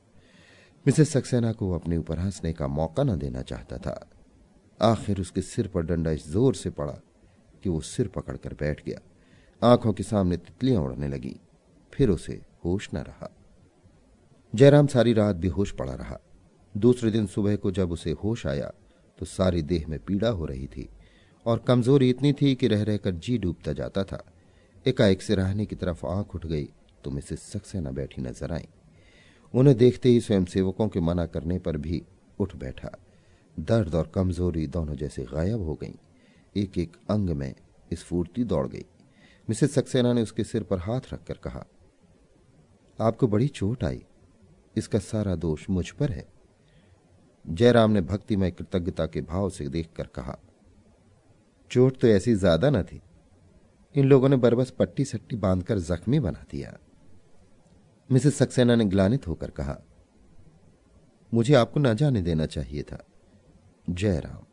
मिसेस 0.86 1.10
सक्सेना 1.12 1.50
को 1.52 1.70
अपने 1.72 1.96
ऊपर 1.96 2.18
हंसने 2.18 2.52
का 2.52 2.66
मौका 2.68 3.02
न 3.04 3.16
देना 3.18 3.40
चाहता 3.42 3.76
था। 3.76 3.94
आखिर 4.80 5.20
उसके 5.20 5.42
सिर 5.42 5.68
पर 5.68 5.82
डंडा 5.82 6.10
इस 6.10 6.28
ज़ोर 6.30 6.54
से 6.54 6.70
पड़ा 6.70 6.92
कि 7.62 7.68
वो 7.68 7.80
सिर 7.80 8.08
पकड़कर 8.08 8.54
बैठ 8.54 8.84
गया। 8.84 9.00
आँखों 9.62 9.92
के 9.92 10.02
सामने 10.02 10.36
तितलियाँ 10.36 10.82
उड़ने 10.82 11.08
लगी। 11.08 11.34
फिर 11.92 12.10
उसे 12.10 12.40
होश 12.64 12.88
न 12.94 12.98
रहा। 12.98 13.30
जयराम 14.54 14.86
सारी 14.86 15.12
रात 15.12 15.36
बेहोश 15.36 15.72
पड़ा 15.72 15.94
रहा। 15.94 16.18
दूसरे 16.74 17.10
दिन 17.10 17.26
सुबह 17.26 17.56
को 17.56 17.70
जब 17.70 17.92
उसे 17.92 18.12
होश 18.24 18.46
आया 18.46 18.70
तो 19.18 19.26
सारी 19.26 19.62
देह 19.64 19.88
में 19.88 19.98
पीड़ा 19.98 20.28
हो 20.28 20.44
रही 20.44 20.66
थी 20.66 20.88
और 21.46 21.64
कमज़ोरी 21.68 22.10
इतनी 22.10 22.32
थी 22.32 22.54
कि 22.54 22.68
रह 22.68 22.82
रहकर 22.84 23.14
जी 23.16 23.38
डूबता 23.38 23.72
जाता 23.72 24.04
था। 24.04 24.24
एकाएक 24.86 25.22
से 25.22 25.34
रहने 25.34 25.66
की 25.66 25.76
तरफ़ 25.76 26.06
आँख 26.06 26.34
उठ 26.34 26.46
गई 26.46 26.68
तो 27.04 27.10
मिसेस 27.10 27.42
सक्सेना 27.42 27.90
बैठी 27.90 28.22
नज़र 28.22 28.52
आई। 28.52 28.68
उन्हें 29.54 29.76
देखते 29.76 30.08
ही 30.08 30.20
स्वयंसेवकों 30.20 30.88
के 30.88 31.00
मना 31.00 31.26
करने 31.26 31.58
पर 31.58 31.76
भी 31.76 32.02
उठ 32.38 32.54
बैठा। 32.56 32.90
दर्द 33.56 33.94
और 33.94 34.10
कमज़ोरी 34.14 34.66
दोनों 34.68 34.94
जैसे 34.96 35.24
गायब 35.24 35.62
हो 35.62 35.74
गईं। 35.74 35.94
एक 36.54 36.78
एक 36.78 36.96
अंग 37.10 37.30
में 37.30 37.54
स्फूर्ति 37.92 38.44
दौड़ 38.44 38.66
गई। 38.68 38.84
मिसेस 39.48 39.74
सक्सेना 39.74 40.12
ने 40.12 40.22
उसके 40.22 40.44
सिर 40.44 40.62
पर 40.62 40.78
हाथ 40.78 41.12
रखकर 41.12 41.38
कहा, 41.38 41.64
आपको 42.98 43.28
बड़ी 43.28 43.48
चोट 43.48 43.84
आई। 43.84 44.02
इसका 44.76 44.98
सारा 45.00 45.34
दोष 45.36 45.68
मुझ 45.70 45.88
पर 45.90 46.10
है। 46.10 46.26
जयराम 47.44 47.90
ने 47.90 48.00
भक्तिमय 48.02 48.50
कृतज्ञता 48.50 49.06
के 49.06 49.20
भाव 49.22 49.48
से 49.50 49.68
देखकर 49.68 50.06
कहा, 50.06 50.38
चोट 51.70 52.00
तो 52.00 52.08
ऐसी 52.08 52.34
ज़्यादा 52.34 52.70
न 52.70 52.82
थी। 52.82 53.00
इन 53.94 54.04
लोगों 54.04 54.28
ने 54.28 54.36
बरबस 54.36 54.70
पट्टी 54.70 55.04
सट्टी 55.04 55.36
बांधकर 55.36 55.78
जख्मी 55.80 56.20
बना 56.20 56.44
दिया। 56.50 56.76
मिसेस 58.12 58.36
सक्सेना 58.36 58.76
ने 58.76 58.84
ग्लानित 58.84 59.28
होकर 59.28 59.50
कहा, 59.50 59.78
मुझे 61.34 61.54
आपको 61.54 61.80
न 61.80 61.94
जाने 61.94 62.22
देना 62.22 62.46
चाहिए 62.46 62.82
था। 62.82 63.06
जयराम 63.90 64.44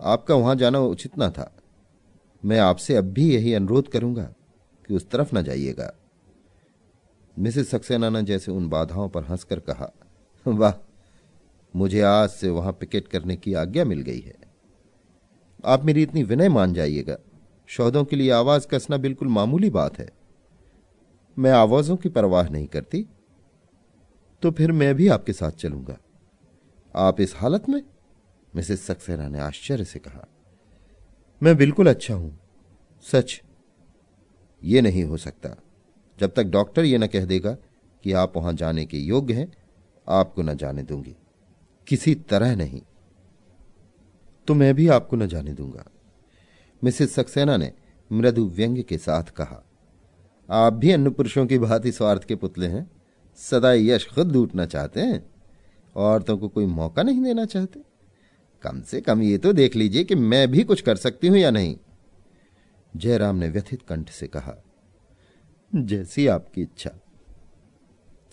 आपका 0.00 0.34
वहाँ 0.34 0.56
जाना 0.56 0.78
उचित 0.78 1.18
ना 1.18 1.30
था। 1.30 1.56
मैं 2.44 2.58
आपसे 2.58 2.96
अब 2.96 3.04
भी 3.04 3.34
यही 3.34 3.54
अनुरोध 3.54 3.88
करूँगा 3.88 4.34
कि 4.88 4.94
उस 4.94 5.10
तरफ़ 5.10 5.36
न 5.36 5.42
जाइएगा। 5.42 5.94
मिसेस 7.38 7.70
सक्सेना 7.70 8.08
ने 8.10 8.22
जैसे 8.22 8.52
उन 8.52 8.68
बाधाओं 8.68 9.08
पर 9.08 9.24
हंसकर 9.24 9.60
कहा, 9.60 9.92
वाह, 10.46 10.90
मुझे 11.76 12.00
आज 12.00 12.30
से 12.30 12.48
वहाँ 12.48 12.72
पिकेट 12.72 13.08
करने 13.08 13.36
की 13.36 13.54
आज्ञा 13.54 13.84
मिल 13.84 14.00
गई 14.00 14.20
है। 14.20 14.34
आप 15.64 15.84
मेरी 15.84 16.02
इतनी 16.02 16.22
विनय 16.22 16.48
मान 16.48 16.74
जाइएगा। 16.74 17.16
शौदों 17.66 18.04
के 18.04 18.16
लिए 18.16 18.30
आवाज़ 18.30 18.68
कसना 18.68 18.96
बिल्कुल 18.96 19.28
मामूली 19.28 19.70
बात 19.70 19.98
है। 19.98 20.23
मैं 21.38 21.50
आवाजों 21.50 21.96
की 21.96 22.08
परवाह 22.08 22.48
नहीं 22.48 22.66
करती 22.66 23.06
तो 24.42 24.50
फिर 24.50 24.72
मैं 24.72 24.94
भी 24.94 25.08
आपके 25.08 25.32
साथ 25.32 25.50
चलूँगा। 25.50 25.96
आप 26.94 27.20
इस 27.20 27.34
हालत 27.36 27.68
में? 27.68 27.82
मिसेस 28.56 28.86
सक्सेना 28.86 29.28
ने 29.28 29.38
आश्चर्य 29.38 29.84
से 29.84 29.98
कहा। 29.98 30.26
मैं 31.42 31.56
बिल्कुल 31.56 31.86
अच्छा 31.86 32.14
हूँ, 32.14 32.38
सच। 33.02 33.42
ये 34.64 34.80
नहीं 34.80 35.04
हो 35.04 35.16
सकता। 35.16 35.56
जब 36.20 36.32
तक 36.34 36.42
डॉक्टर 36.42 36.84
ये 36.84 36.98
न 36.98 37.06
कह 37.06 37.24
देगा 37.24 37.56
कि 38.04 38.12
आप 38.12 38.36
वहाँ 38.36 38.52
जाने 38.52 38.86
के 38.86 38.96
योग्य 38.96 39.34
हैं, 39.34 39.52
आपको 40.08 40.42
न 40.42 40.56
जाने 40.56 40.82
दूँगी। 40.82 41.16
किसी 41.86 42.14
तरह 42.14 42.56
नहीं। 42.56 42.82
तो 44.46 44.54
मैं 44.54 44.74
भी 44.74 44.88
आपको 44.88 45.16
न 45.16 45.26
जाने 45.26 45.52
दूँगा। 45.52 45.84
मिसेस 46.84 47.14
सक्सेना 47.14 47.56
ने 47.56 47.72
मृदु 48.12 48.46
व्यंग्य 48.46 48.82
के 48.82 48.98
साथ 48.98 49.24
कहा। 49.24 49.64
आप 50.48 50.72
भी 50.72 50.90
अन्य 50.90 51.10
पुरुषों 51.10 51.46
की 51.46 51.58
भांति 51.58 51.92
स्वार्थ 51.92 52.24
के 52.24 52.34
पुतले 52.34 52.66
हैं। 52.66 52.90
सदा 53.38 53.72
यश 53.72 54.06
खुद 54.08 54.32
लूटना 54.32 54.66
चाहते 54.66 55.00
हैं, 55.00 55.24
औरतों 55.96 56.36
को 56.38 56.48
कोई 56.48 56.66
मौका 56.66 57.02
नहीं 57.02 57.22
देना 57.22 57.44
चाहते। 57.44 57.80
कम 58.64 58.80
से 58.82 59.00
कम 59.00 59.22
ये 59.22 59.38
तो 59.38 59.52
देख 59.52 59.76
लीजिए 59.76 60.04
कि 60.04 60.14
मैं 60.14 60.50
भी 60.50 60.64
कुछ 60.64 60.80
कर 60.80 60.96
सकती 60.96 61.26
हूँ 61.26 61.38
या 61.38 61.50
नहीं। 61.50 61.76
जयराम 62.94 63.36
ने 63.36 63.48
व्यथित 63.48 63.82
कंठ 63.82 64.10
से 64.10 64.26
कहा, 64.26 64.54
जैसी 65.72 66.26
आपकी 66.26 66.62
इच्छा। 66.62 66.90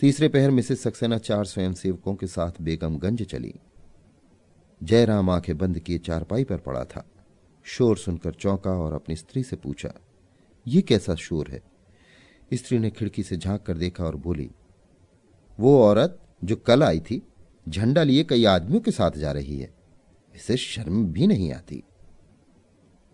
तीसरे 0.00 0.28
पहर 0.28 0.50
मिसेस 0.50 0.82
सक्सेना 0.82 1.18
चार 1.18 1.44
स्वयंसेवकों 1.44 2.14
के 2.14 2.26
साथ 2.26 2.60
बेगमगंज 2.62 3.22
चली। 3.22 3.54
जयराम 4.80 5.30
आँखें 5.30 5.56
बंद 5.58 5.78
किए 5.78 5.98
चारपाई 5.98 6.44
पर 6.44 6.58
पड़ा 6.58 6.84
था। 6.84 7.04
शोर 7.66 7.98
सुनकर 7.98 8.32
चौंका 8.32 8.70
और 8.70 8.92
अपनी 8.92 9.16
स्त्री 9.16 9.42
से 9.42 9.56
पूछा 9.56 9.92
यह 10.66 10.80
कैसा 10.80 11.14
शोर 11.14 11.48
है? 11.50 11.62
स्त्री 12.52 12.78
ने 12.78 12.90
खिड़की 12.90 13.22
से 13.22 13.36
झाँक 13.36 13.62
कर 13.62 13.76
देखा 13.76 14.04
और 14.04 14.16
बोली, 14.16 14.50
वो 15.58 15.82
औरत 15.82 16.18
जो 16.44 16.56
कल 16.56 16.82
आई 16.82 17.00
थी, 17.00 17.22
झंडा 17.68 18.02
लिए 18.02 18.24
कई 18.24 18.44
आदमियों 18.44 18.80
के 18.80 18.90
साथ 18.90 19.10
जा 19.10 19.32
रही 19.32 19.58
है। 19.60 19.72
इसे 20.34 20.56
शर्म 20.56 21.04
भी 21.06 21.26
नहीं 21.26 21.52
आती 21.52 21.82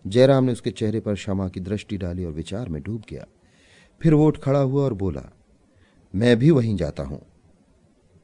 जयराम 0.05 0.43
ने 0.43 0.51
उसके 0.51 0.71
चेहरे 0.71 0.99
पर 0.99 1.13
क्षमा 1.13 1.47
की 1.49 1.59
दृष्टि 1.59 1.97
डाली 1.97 2.25
और 2.25 2.31
विचार 2.31 2.69
में 2.69 2.81
डूब 2.83 3.03
गया। 3.09 3.25
फिर 4.01 4.13
वो 4.13 4.27
उठ 4.27 4.37
खड़ा 4.37 4.59
हुआ 4.59 4.83
और 4.83 4.93
बोला, 4.93 5.23
मैं 6.13 6.37
भी 6.37 6.51
वहीं 6.51 6.75
जाता 6.75 7.03
हूँ 7.03 7.21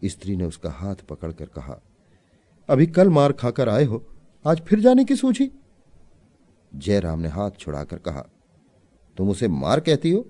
स्त्री 0.03 0.35
ने 0.35 0.45
उसका 0.45 0.69
हाथ 0.69 0.95
पकड़कर 1.09 1.45
कहा, 1.45 1.79
अभी 2.69 2.87
कल 2.87 3.09
मार 3.09 3.31
खाकर 3.31 3.69
आए 3.69 3.83
हो, 3.83 4.05
आज 4.45 4.61
फिर 4.61 4.79
जाने 4.79 5.05
की 5.05 5.15
सोची 5.15 5.49
जयराम 6.71 7.19
ने 7.19 7.27
हाथ 7.27 7.51
छुड़ाकर 7.59 7.97
कहा, 7.97 8.25
तुम 9.17 9.29
उसे 9.29 9.47
मार 9.47 9.79
कहती 9.79 10.11
हो? 10.11 10.25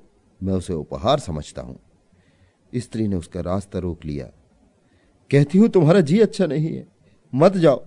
मैं 0.45 0.53
उसे 0.53 0.73
उपहार 0.73 1.19
समझता 1.19 1.61
हूँ। 1.61 1.79
स्त्री 2.73 3.07
ने 3.07 3.15
उसका 3.15 3.41
रास्ता 3.41 3.79
रोक 3.79 4.05
लिया। 4.05 4.25
कहती 5.31 5.57
हूँ, 5.57 5.69
तुम्हारा 5.69 6.01
जी 6.01 6.19
अच्छा 6.19 6.45
नहीं 6.45 6.73
है। 6.73 6.87
मत 7.33 7.57
जाओ। 7.57 7.85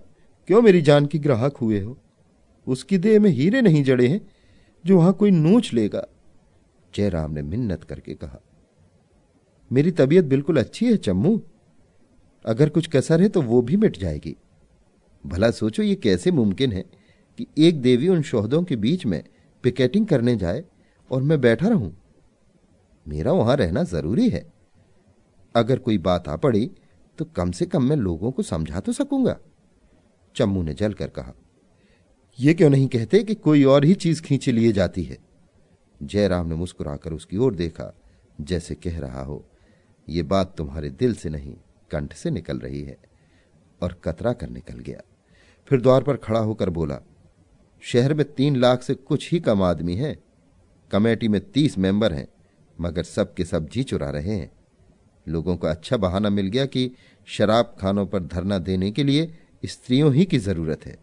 क्यों 0.49 0.61
मेरी 0.61 0.81
जान 0.81 1.05
की 1.05 1.19
ग्राहक 1.19 1.57
हुए 1.57 1.79
हो? 1.79 1.97
उसकी 2.67 2.97
देह 2.97 3.19
में 3.19 3.29
हीरे 3.29 3.61
नहीं 3.61 3.83
जड़े 3.83 4.07
हैं, 4.07 4.21
जो 4.85 4.97
वहाँ 4.97 5.13
कोई 5.13 5.31
नोच 5.31 5.73
लेगा। 5.73 6.05
जयराम 6.93 7.31
ने 7.31 7.41
मिन्नत 7.41 7.83
करके 7.83 8.13
कहा, 8.13 8.39
मेरी 9.71 9.91
तबीयत 9.91 10.25
बिल्कुल 10.25 10.59
अच्छी 10.59 10.85
है, 10.85 10.97
चम्मू। 10.97 11.41
अगर 12.45 12.69
कुछ 12.69 12.87
कसर 12.87 13.21
है 13.21 13.29
तो 13.29 13.41
वो 13.41 13.61
भी 13.61 13.77
मिट 13.77 13.97
जाएगी। 13.97 14.35
भला 15.23 15.51
सोचो, 15.51 15.83
ये 15.83 15.95
कैसे 15.95 16.31
मुमकिन 16.31 16.71
है 16.71 16.83
कि 17.39 17.47
एक 17.57 17.81
देवी 17.81 18.07
उन 18.07 18.21
शोहदों 18.21 18.63
के 18.63 18.75
बीच 18.75 19.05
में 19.05 19.23
पिकेटिंग 19.63 20.07
करने 20.07 20.35
जाए 20.35 20.63
और 21.11 21.21
मैं 21.21 21.39
बैठा 21.41 21.67
रहूँ? 21.67 21.95
मेरा 23.07 23.31
वहाँ 23.31 23.55
रहना 23.55 23.83
ज़रूरी 23.83 24.29
है। 24.29 24.53
अगर 25.55 25.79
कोई 25.79 25.97
बात 25.97 26.27
आ 26.27 26.35
पड़ी 26.35 26.71
तो 27.17 27.25
कम 27.25 27.51
से 27.51 27.65
कम 27.65 27.83
मैं 27.83 27.95
लोगों 27.95 28.31
को 28.31 28.43
समझा 28.43 28.79
तो 28.79 28.91
सकूँगा। 28.91 29.37
चम्मू 30.35 30.63
ने 30.63 30.73
जलकर 30.73 31.07
कहा 31.07 31.33
यह 32.39 32.53
क्यों 32.53 32.69
नहीं 32.69 32.87
कहते 32.87 33.23
कि 33.23 33.35
कोई 33.35 33.63
और 33.63 33.85
ही 33.85 33.93
चीज़ 33.93 34.21
खींच 34.21 34.49
लिए 34.49 34.71
जाती 34.71 35.03
है? 35.03 35.17
जयराम 36.03 36.47
ने 36.47 36.55
मुस्कुराकर 36.55 37.13
उसकी 37.13 37.37
ओर 37.37 37.55
देखा, 37.55 37.93
जैसे 38.41 38.75
कह 38.75 38.99
रहा 38.99 39.23
हो 39.23 39.45
यह 40.09 40.23
बात 40.23 40.55
तुम्हारे 40.57 40.89
दिल 40.89 41.13
से 41.13 41.29
नहीं, 41.29 41.55
कंठ 41.91 42.13
से 42.13 42.29
निकल 42.31 42.59
रही 42.59 42.81
है। 42.81 42.97
और 43.81 43.93
कतरा 44.03 44.33
कर 44.33 44.49
निकल 44.49 44.79
गया। 44.79 45.01
फिर 45.67 45.81
द्वार 45.81 46.03
पर 46.03 46.17
खड़ा 46.17 46.39
होकर 46.39 46.69
बोला, 46.69 46.99
शहर 47.81 48.13
में 48.13 48.33
तीन 48.33 48.55
लाख 48.55 48.83
से 48.83 48.93
कुछ 48.93 49.31
ही 49.31 49.39
कम 49.39 49.61
आदमी 49.61 49.95
हैं, 49.95 50.17
कमेटी 50.91 51.27
में 51.27 51.41
तीस 51.51 51.77
मेंबर 51.77 52.13
हैं 52.13 52.27
मगर 52.81 53.03
सब 53.03 53.33
के 53.33 53.45
सब 53.45 53.69
जी 53.69 53.83
चुरा 53.83 54.09
रहे 54.09 54.35
हैं। 54.35 54.51
लोगों 55.27 55.57
को 55.57 55.67
अच्छा 55.67 55.97
बहाना 55.97 56.29
मिल 56.29 56.47
गया 56.47 56.65
कि 56.65 56.91
शराब 57.25 57.75
खानों 57.79 58.05
पर 58.05 58.23
धरना 58.23 58.57
देने 58.57 58.91
के 58.91 59.03
लिए 59.03 59.33
स्त्रियों 59.65 60.13
ही 60.13 60.25
की 60.25 60.37
ज़रूरत 60.37 60.85
है। 60.85 60.97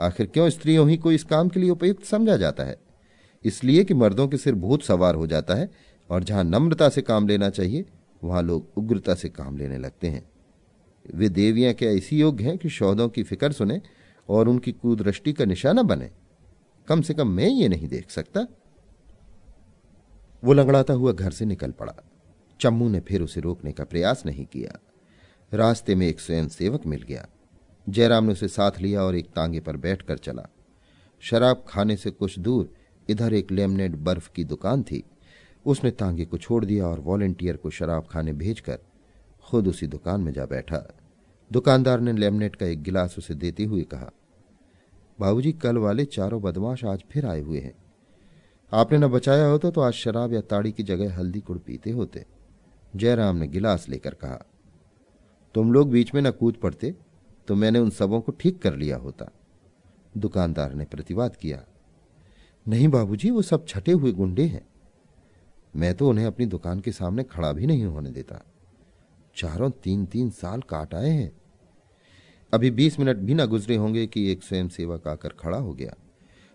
आखिर 0.00 0.26
क्यों 0.26 0.50
स्त्रियों 0.50 0.90
ही 0.90 0.96
को 0.96 1.12
इस 1.12 1.24
काम 1.24 1.48
के 1.48 1.60
लिए 1.60 1.70
उपयुक्त 1.70 2.04
समझा 2.04 2.36
जाता 2.36 2.64
है? 2.64 2.76
इसलिए 3.44 3.84
कि 3.84 3.94
मर्दों 3.94 4.28
के 4.28 4.36
सिर 4.36 4.54
भूत 4.54 4.82
सवार 4.82 5.14
हो 5.14 5.26
जाता 5.26 5.54
है 5.54 5.70
और 6.10 6.24
जहाँ 6.24 6.44
नम्रता 6.44 6.88
से 6.88 7.02
काम 7.02 7.28
लेना 7.28 7.50
चाहिए, 7.50 7.84
वहाँ 8.24 8.42
लोग 8.42 8.66
उग्रता 8.76 9.14
से 9.14 9.28
काम 9.28 9.56
लेने 9.56 9.78
लगते 9.78 10.08
हैं। 10.08 10.28
वे 11.14 11.28
देवियाँ 11.28 11.72
क्या 11.74 11.90
ऐसी 11.90 12.20
योग्य 12.20 12.44
हैं 12.44 12.58
कि 12.58 12.68
शौदों 12.68 13.08
की 13.08 13.22
फ़िक्र 13.22 13.52
सुने 13.52 13.80
और 14.28 14.48
उनकी 14.48 14.72
कुदृष्टि 14.72 15.32
का 15.32 15.44
निशाना 15.44 15.82
बने? 15.82 16.10
कम 16.88 17.02
से 17.02 17.14
कम 17.14 17.28
मैं 17.28 17.48
ये 17.48 17.68
नहीं 17.68 17.88
देख 17.88 18.10
सकता। 18.10 18.46
वो 20.44 20.52
लंगड़ाता 20.52 20.94
हुआ 20.94 21.12
घर 21.12 21.30
से 21.30 21.44
निकल 21.44 21.70
पड़ा। 21.70 21.94
चम्मू 22.60 22.88
ने 22.88 23.00
फिर 23.00 23.22
उसे 23.22 23.40
रोकने 23.40 23.72
का 23.72 23.84
प्रयास 23.84 24.26
नहीं 24.26 24.46
किया। 24.46 24.78
रास्ते 25.54 25.94
में 25.94 26.06
एक 26.06 26.20
स्वयं 26.20 26.48
सेवक 26.48 26.86
मिल 26.86 27.02
गया। 27.02 27.28
जयराम 27.88 28.24
ने 28.24 28.32
उसे 28.32 28.48
साथ 28.48 28.80
लिया 28.80 29.02
और 29.02 29.16
एक 29.16 29.26
तांगे 29.26 29.60
पर 29.60 29.76
बैठकर 29.76 30.18
चला। 30.18 30.48
शराब 31.20 31.64
खाने 31.68 31.96
से 31.96 32.10
कुछ 32.10 32.38
दूर 32.38 32.74
इधर 33.08 33.34
एक 33.34 33.50
लेमनेट 33.50 33.92
बर्फ़ 33.92 34.30
की 34.32 34.44
दुकान 34.44 34.82
थी। 34.82 35.04
उसने 35.66 35.90
तांगे 35.90 36.24
को 36.24 36.38
छोड़ 36.38 36.64
दिया 36.64 36.86
और 36.86 37.00
वॉलेंटियर 37.00 37.56
को 37.56 37.70
शराब 37.70 38.06
खाने 38.10 38.32
भेजकर 38.32 38.78
खुद 39.42 39.68
उसी 39.68 39.86
दुकान 39.86 40.20
में 40.20 40.32
जा 40.32 40.46
बैठा। 40.46 40.94
दुकानदार 41.52 42.00
ने 42.00 42.12
लेमनेट 42.12 42.56
का 42.56 42.66
एक 42.66 42.82
गिलास 42.82 43.14
उसे 43.18 43.34
देते 43.34 43.64
हुए 43.64 43.82
कहा, 43.82 44.10
बाबूजी, 45.20 45.52
कल 45.52 45.76
वाले 45.76 46.04
चारों 46.04 46.42
बदमाश 46.42 46.84
आज 46.84 47.04
फिर 47.10 47.26
आए 47.26 47.40
हुए 47.40 47.60
हैं। 47.60 47.81
आपने 48.72 48.98
न 48.98 49.06
बचाया 49.06 49.46
होता 49.46 49.70
तो 49.70 49.80
आज 49.80 49.92
शराब 49.92 50.32
या 50.32 50.40
ताड़ी 50.40 50.70
की 50.72 50.82
जगह 50.82 51.16
हल्दी 51.16 51.40
कुड़ 51.40 51.56
पीते 51.58 51.90
होते। 51.90 52.24
जयराम 52.94 53.36
ने 53.36 53.48
गिलास 53.48 53.88
लेकर 53.88 54.14
कहा, 54.14 54.38
तुम 55.54 55.72
लोग 55.72 55.90
बीच 55.90 56.14
में 56.14 56.20
न 56.22 56.30
कूद 56.30 56.56
पड़ते 56.56 56.94
तो 57.48 57.54
मैंने 57.54 57.78
उन 57.78 57.90
सबों 57.90 58.20
को 58.20 58.32
ठीक 58.32 58.60
कर 58.62 58.76
लिया 58.76 58.96
होता। 58.96 59.30
दुकानदार 60.14 60.74
ने 60.74 60.84
प्रतिवाद 60.84 61.36
किया, 61.36 61.62
नहीं 62.66 62.88
बाबूजी, 62.88 63.30
वो 63.30 63.42
सब 63.42 63.66
छटे 63.66 63.92
हुए 63.92 64.12
गुंडे 64.12 64.44
हैं। 64.44 64.66
मैं 65.74 65.94
तो 65.94 66.08
उन्हें 66.08 66.26
अपनी 66.26 66.46
दुकान 66.46 66.80
के 66.80 66.92
सामने 66.92 67.22
खड़ा 67.24 67.52
भी 67.52 67.66
नहीं 67.66 67.84
होने 67.84 68.10
देता। 68.10 68.42
चारों 69.36 69.70
तीन 69.82 70.06
तीन 70.06 70.30
साल 70.32 70.60
काट 70.60 70.94
आए 70.94 71.10
हैं। 71.10 71.30
अभी 72.52 72.70
बीस 72.72 72.98
मिनट 72.98 73.16
भी 73.18 73.34
ना 73.34 73.46
गुजरे 73.46 73.76
होंगे 73.76 74.06
कि 74.06 74.30
एक 74.32 74.42
स्वयं 74.42 74.68
सेवक 74.70 75.08
आकर 75.08 75.36
खड़ा 75.38 75.58
हो 75.58 75.72
गया। 75.74 75.94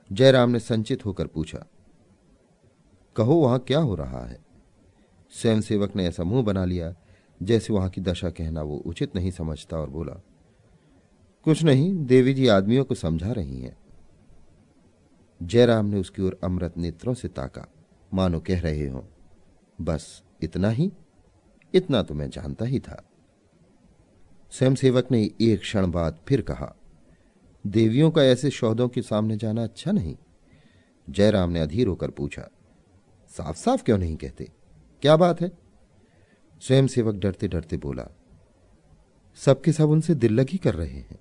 जयराम 0.10 0.50
ने 0.50 0.60
संचित 0.60 1.06
होकर 1.06 1.28
पूछा 1.28 1.66
कहो 3.18 3.36
वहाँ 3.36 3.60
क्या 3.60 3.80
हो 3.80 3.96
रहा 3.96 4.26
है। 4.26 4.40
स्वयं 5.32 5.62
सेवक 5.62 5.96
ने 5.96 6.08
ऐसा 6.08 6.24
मुँह 6.24 6.44
बना 6.44 6.66
लिया, 6.66 6.96
जैसे 7.44 7.74
वहाँ 7.74 7.90
की 7.90 8.02
दशा 8.02 8.30
कहना 8.30 8.62
वो 8.62 8.78
उचित 8.78 9.16
नहीं 9.16 9.32
समझता 9.32 9.78
और 9.78 9.90
बोला, 9.90 10.14
कुछ 11.44 11.64
नहीं, 11.64 12.06
देवी 12.06 12.34
जी 12.34 12.48
आदमियों 12.48 12.86
को 12.86 12.96
समझा 12.96 13.32
रही 13.32 13.62
हैं। 13.62 13.78
जयराम 15.44 15.86
ने 15.86 16.00
उसकी 16.00 16.22
ओर 16.22 16.40
अमृत 16.44 16.78
नेत्रों 16.78 17.14
से 17.14 17.28
ताका, 17.28 17.68
मानो 18.14 18.40
कह 18.40 18.62
रहे 18.62 18.88
हो, 18.88 19.08
बस 19.82 20.24
इतना 20.44 20.70
ही? 20.70 20.92
इतना 21.74 22.04
तो 22.04 22.14
मैं 22.14 22.30
जानता 22.30 22.66
ही 22.66 22.80
था। 22.80 23.04
स्वयंसेवक 24.52 25.12
ने 25.12 25.32
एक 25.42 25.60
क्षण 25.60 25.92
बाद 25.92 26.20
फिर 26.28 26.42
कहा, 26.42 26.76
देवियों 27.68 28.12
का 28.12 28.24
ऐसे 28.24 28.50
शौदों 28.50 28.90
के 28.90 29.02
सामने 29.02 29.38
जाना 29.38 29.64
अच्छा 29.64 29.92
नहीं? 29.92 30.18
जयराम 31.10 31.50
ने 31.50 31.60
अधीर 31.60 31.88
होकर 31.88 32.12
पूछा 32.12 32.50
साफ़ 33.38 33.58
साफ़ 33.58 33.84
क्यों 33.84 33.98
नहीं 33.98 34.16
कहते? 34.16 34.50
क्या 35.04 35.16
बात 35.18 35.42
है? 35.42 35.52
स्वयंसेवक 36.62 37.16
डरते 37.16 37.48
डरते 37.48 37.78
बोला, 37.78 38.08
सबके 39.38 39.72
सब 39.72 39.90
उनसे 39.90 40.16
दिल 40.16 40.34
लगी 40.34 40.58
कर 40.58 40.76
रहे 40.76 40.90
हैं। 40.90 41.20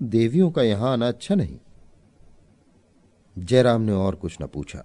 देवियों 0.00 0.50
का 0.50 0.62
यहाँ 0.62 0.92
आना 0.92 1.08
अच्छा 1.08 1.34
नहीं। 1.34 1.58
जयराम 3.36 3.80
ने 3.80 3.92
और 3.92 4.14
कुछ 4.14 4.36
न 4.42 4.46
पूछा। 4.46 4.84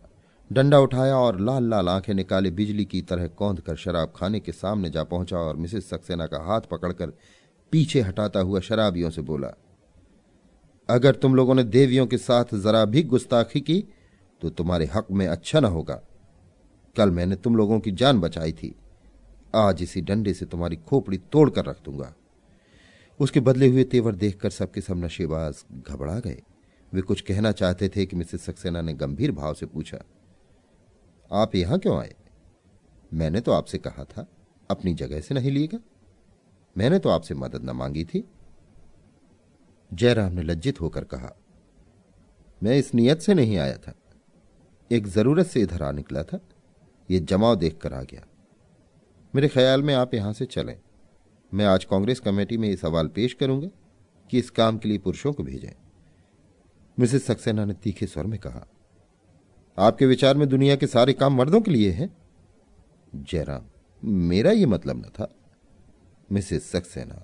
डंडा 0.51 0.79
उठाया 0.79 1.17
और 1.17 1.39
लाल 1.39 1.69
लाल 1.69 1.89
आँखें 1.89 2.13
निकाले, 2.13 2.51
बिजली 2.51 2.86
की 2.86 3.01
तरह 3.01 3.27
कौंध 3.27 3.60
कर 3.60 3.75
शराब 3.75 4.13
खाने 4.15 4.39
के 4.39 4.51
सामने 4.51 4.89
जा 4.89 5.03
पहुँचा 5.03 5.38
और 5.38 5.56
मिसेस 5.56 5.89
सक्सेना 5.89 6.25
का 6.25 6.43
हाथ 6.43 6.62
पकड़कर 6.62 7.13
पीछे 7.73 8.01
हटाता 8.01 8.39
हुआ 8.39 8.60
शराबियों 8.60 9.10
से 9.10 9.21
बोला, 9.21 9.53
अगर 10.89 11.15
तुम 11.15 11.36
लोगों 11.36 11.56
ने 11.56 11.63
देवियों 11.63 12.08
के 12.08 12.17
साथ 12.17 12.56
जरा 12.56 12.86
भी 12.86 13.03
गुस्ताखी 13.03 13.62
की 13.62 13.84
तो 14.41 14.49
तुम्हारे 14.49 14.86
हक 14.86 15.08
में 15.12 15.27
अच्छा 15.27 15.60
ना 15.60 15.67
होगा। 15.67 16.01
कल 16.95 17.12
मैंने 17.12 17.36
तुम 17.36 17.56
लोगों 17.56 17.79
की 17.79 17.91
जान 17.91 18.19
बचाई 18.19 18.51
थी। 18.53 18.75
आज 19.56 19.82
इसी 19.84 20.01
डंडे 20.01 20.34
से 20.34 20.45
तुम्हारी 20.45 20.75
खोपड़ी 20.79 21.17
तोड़कर 21.32 21.65
रख 21.65 21.82
दूँगा। 21.86 22.13
उसके 23.19 23.39
बदले 23.39 23.67
हुए 23.67 23.84
तेवर 23.84 24.15
देखकर 24.15 24.49
सबके 24.49 24.82
सब 24.82 25.03
नशेबाज 25.06 25.63
घबरा 25.79 26.19
गए। 26.19 26.41
वे 26.91 27.01
कुछ 27.01 27.21
कहना 27.21 27.51
चाहते 27.51 27.89
थे 27.89 28.06
कि 28.06 28.15
मिसेस 28.15 28.41
सक्सेना 28.41 28.82
ने 28.82 28.93
गंभीर 28.93 29.32
भाव 29.32 29.53
से 29.53 29.65
पूछा, 29.65 29.97
आप 31.32 31.56
यहाँ 31.56 31.79
क्यों 31.79 31.97
आए? 31.99 32.13
मैंने 33.12 33.41
तो 33.41 33.51
आपसे 33.51 33.77
कहा 33.77 34.03
था, 34.06 34.27
अपनी 34.69 34.93
जगह 34.93 35.21
से 35.21 35.36
नहीं 35.36 35.51
लिएगा 35.51 35.79
मैंने 36.75 36.99
तो 36.99 37.10
आपसे 37.10 37.36
मदद 37.36 37.63
न 37.63 37.69
मांगी 37.71 38.03
थी। 38.06 38.23
जयराम 39.91 40.34
ने 40.34 40.43
लज्जित 40.43 40.82
होकर 40.82 41.03
कहा, 41.06 41.36
मैं 42.62 42.77
इस 42.77 42.93
नियत 42.95 43.21
से 43.21 43.34
नहीं 43.34 43.58
आया 43.58 43.77
था। 43.77 43.93
एक 44.91 45.08
ज़रूरत 45.08 45.47
से 45.47 45.62
इधर 45.62 45.84
आ 45.84 45.91
निकला 45.91 46.23
था। 46.23 46.39
ये 47.10 47.20
जमाव 47.20 47.56
देखकर 47.56 47.94
आ 47.94 48.02
गया। 48.02 48.26
मेरे 49.34 49.48
ख्याल 49.48 49.84
में 49.84 49.94
आप 49.94 50.13
यहाँ 50.13 50.34
से 50.34 50.46
चलें। 50.46 50.80
मैं 51.52 51.66
आज 51.66 51.86
कांग्रेस 51.86 52.20
कमेटी 52.20 52.58
में 52.58 52.68
ये 52.70 52.76
सवाल 52.76 53.08
पेश 53.08 53.34
करूँगा 53.34 53.68
कि 54.30 54.39
इस 54.39 54.50
काम 54.50 54.78
के 54.78 54.89
लिए 54.89 54.98
पुरुषों 54.98 55.34
को 55.34 55.44
भेजें। 55.44 55.72
मिसेस 56.98 57.26
सक्सेना 57.26 57.66
ने 57.66 57.74
तीखे 57.74 58.08
स्वर 58.08 58.26
में 58.26 58.39
कहा, 58.39 58.66
आपके 59.78 60.06
विचार 60.06 60.38
में 60.38 60.48
दुनिया 60.50 60.76
के 60.76 60.88
सारे 60.88 61.13
काम 61.13 61.36
मर्दों 61.36 61.62
के 61.62 61.72
लिए 61.72 61.92
हैं? 61.92 62.10
जयराम, 63.16 63.66
मेरा 64.04 64.52
यह 64.52 64.68
मतलब 64.68 64.98
न 64.98 65.10
था। 65.10 65.34
मिसेस 66.32 66.70
सक्सेना 66.72 67.24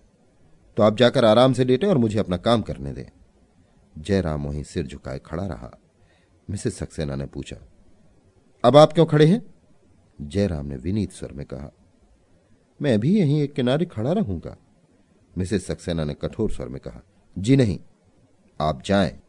तो 0.77 0.83
आप 0.83 0.97
जाकर 0.97 1.25
आराम 1.25 1.53
से 1.53 1.63
लेटें 1.65 1.87
और 1.87 1.97
मुझे 1.97 2.19
अपना 2.19 2.37
काम 2.37 2.61
करने 2.61 2.93
दें। 2.93 3.05
जयराम 3.95 4.45
वहीं 4.47 4.63
सिर 4.63 4.87
झुकाए 4.87 5.19
खड़ा 5.19 5.45
रहा। 5.45 5.71
मिसेस 6.49 6.77
सक्सेना 6.77 7.15
ने 7.15 7.25
पूछा, 7.25 7.55
अब 8.63 8.77
आप 8.77 8.93
क्यों 8.93 9.05
खड़े 9.05 9.25
हैं? 9.25 9.41
जयराम 10.21 10.65
ने 10.65 10.75
विनीत 10.75 11.11
स्वर 11.11 11.31
में 11.31 11.45
कहा, 11.45 11.71
मैं 12.81 12.99
भी 12.99 13.19
यहीं 13.19 13.41
एक 13.41 13.53
किनारे 13.53 13.85
खड़ा 13.85 14.11
रहूँगा। 14.11 14.57
मिसेस 15.37 15.65
सक्सेना 15.65 16.03
ने 16.03 16.13
कठोर 16.13 16.51
स्वर 16.51 16.67
में 16.67 16.79
कहा, 16.81 17.01
जी 17.37 17.55
नहीं, 17.55 17.79
आप 18.61 18.81
जाएँ। 18.81 19.19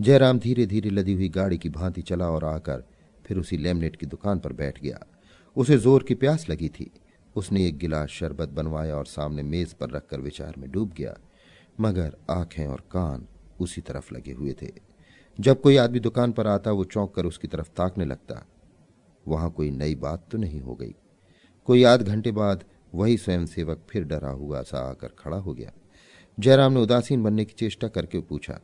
जयराम 0.00 0.38
धीरे 0.38 0.66
धीरे 0.66 0.90
लदी 0.90 1.12
हुई 1.12 1.28
गाड़ी 1.28 1.58
की 1.58 1.68
भांति 1.68 2.02
चला 2.02 2.30
और 2.30 2.44
आकर 2.44 2.84
फिर 3.26 3.38
उसी 3.38 3.56
लेमनेट 3.56 3.96
की 3.96 4.06
दुकान 4.06 4.38
पर 4.38 4.52
बैठ 4.52 4.82
गया। 4.82 5.06
उसे 5.56 5.78
ज़ोर 5.78 6.02
की 6.02 6.14
प्यास 6.14 6.48
लगी 6.48 6.68
थी। 6.68 6.90
उसने 7.36 7.66
एक 7.66 7.78
गिलास 7.78 8.08
शरबत 8.08 8.48
बनवाया 8.48 8.96
और 8.96 9.06
सामने 9.06 9.42
मेज 9.42 9.72
पर 9.72 9.90
रखकर 9.90 10.20
विचार 10.20 10.54
में 10.58 10.70
डूब 10.70 10.92
गया, 10.92 11.16
मगर 11.80 12.16
आँखें 12.30 12.66
और 12.66 12.80
कान 12.92 13.26
उसी 13.60 13.80
तरफ़ 13.80 14.14
लगे 14.14 14.32
हुए 14.32 14.54
थे। 14.62 14.70
जब 15.40 15.60
कोई 15.60 15.76
आदमी 15.76 16.00
दुकान 16.00 16.32
पर 16.32 16.46
आता, 16.46 16.70
वो 16.70 16.84
चौंक 16.84 17.14
कर 17.14 17.26
उसकी 17.26 17.48
तरफ़ 17.48 17.68
ताकने 17.68 18.04
लगता। 18.04 18.46
वहाँ 19.26 19.50
कोई 19.50 19.70
नई 19.70 19.94
बात 19.96 20.26
तो 20.32 20.38
नहीं 20.38 20.60
हो 20.60 20.74
गई। 20.74 20.94
कोई 21.68 21.82
आध 21.84 22.02
घंटे 22.02 22.32
बाद 22.32 22.64
वही 22.94 23.16
स्वयंसेवक 23.16 23.86
फिर 23.90 24.04
डरा 24.04 24.30
हुआ 24.30 24.62
सा 24.62 24.78
आकर 24.80 25.08
खड़ा 25.18 25.36
हो 25.36 25.54
गया। 25.54 25.72
जयराम 26.38 26.72
ने 26.72 26.80
उदासीन 26.80 27.22
बनने 27.22 27.44
की 27.44 27.54
चेष्टा 27.54 27.88
करके 27.88 28.20
पूछा, 28.20 28.60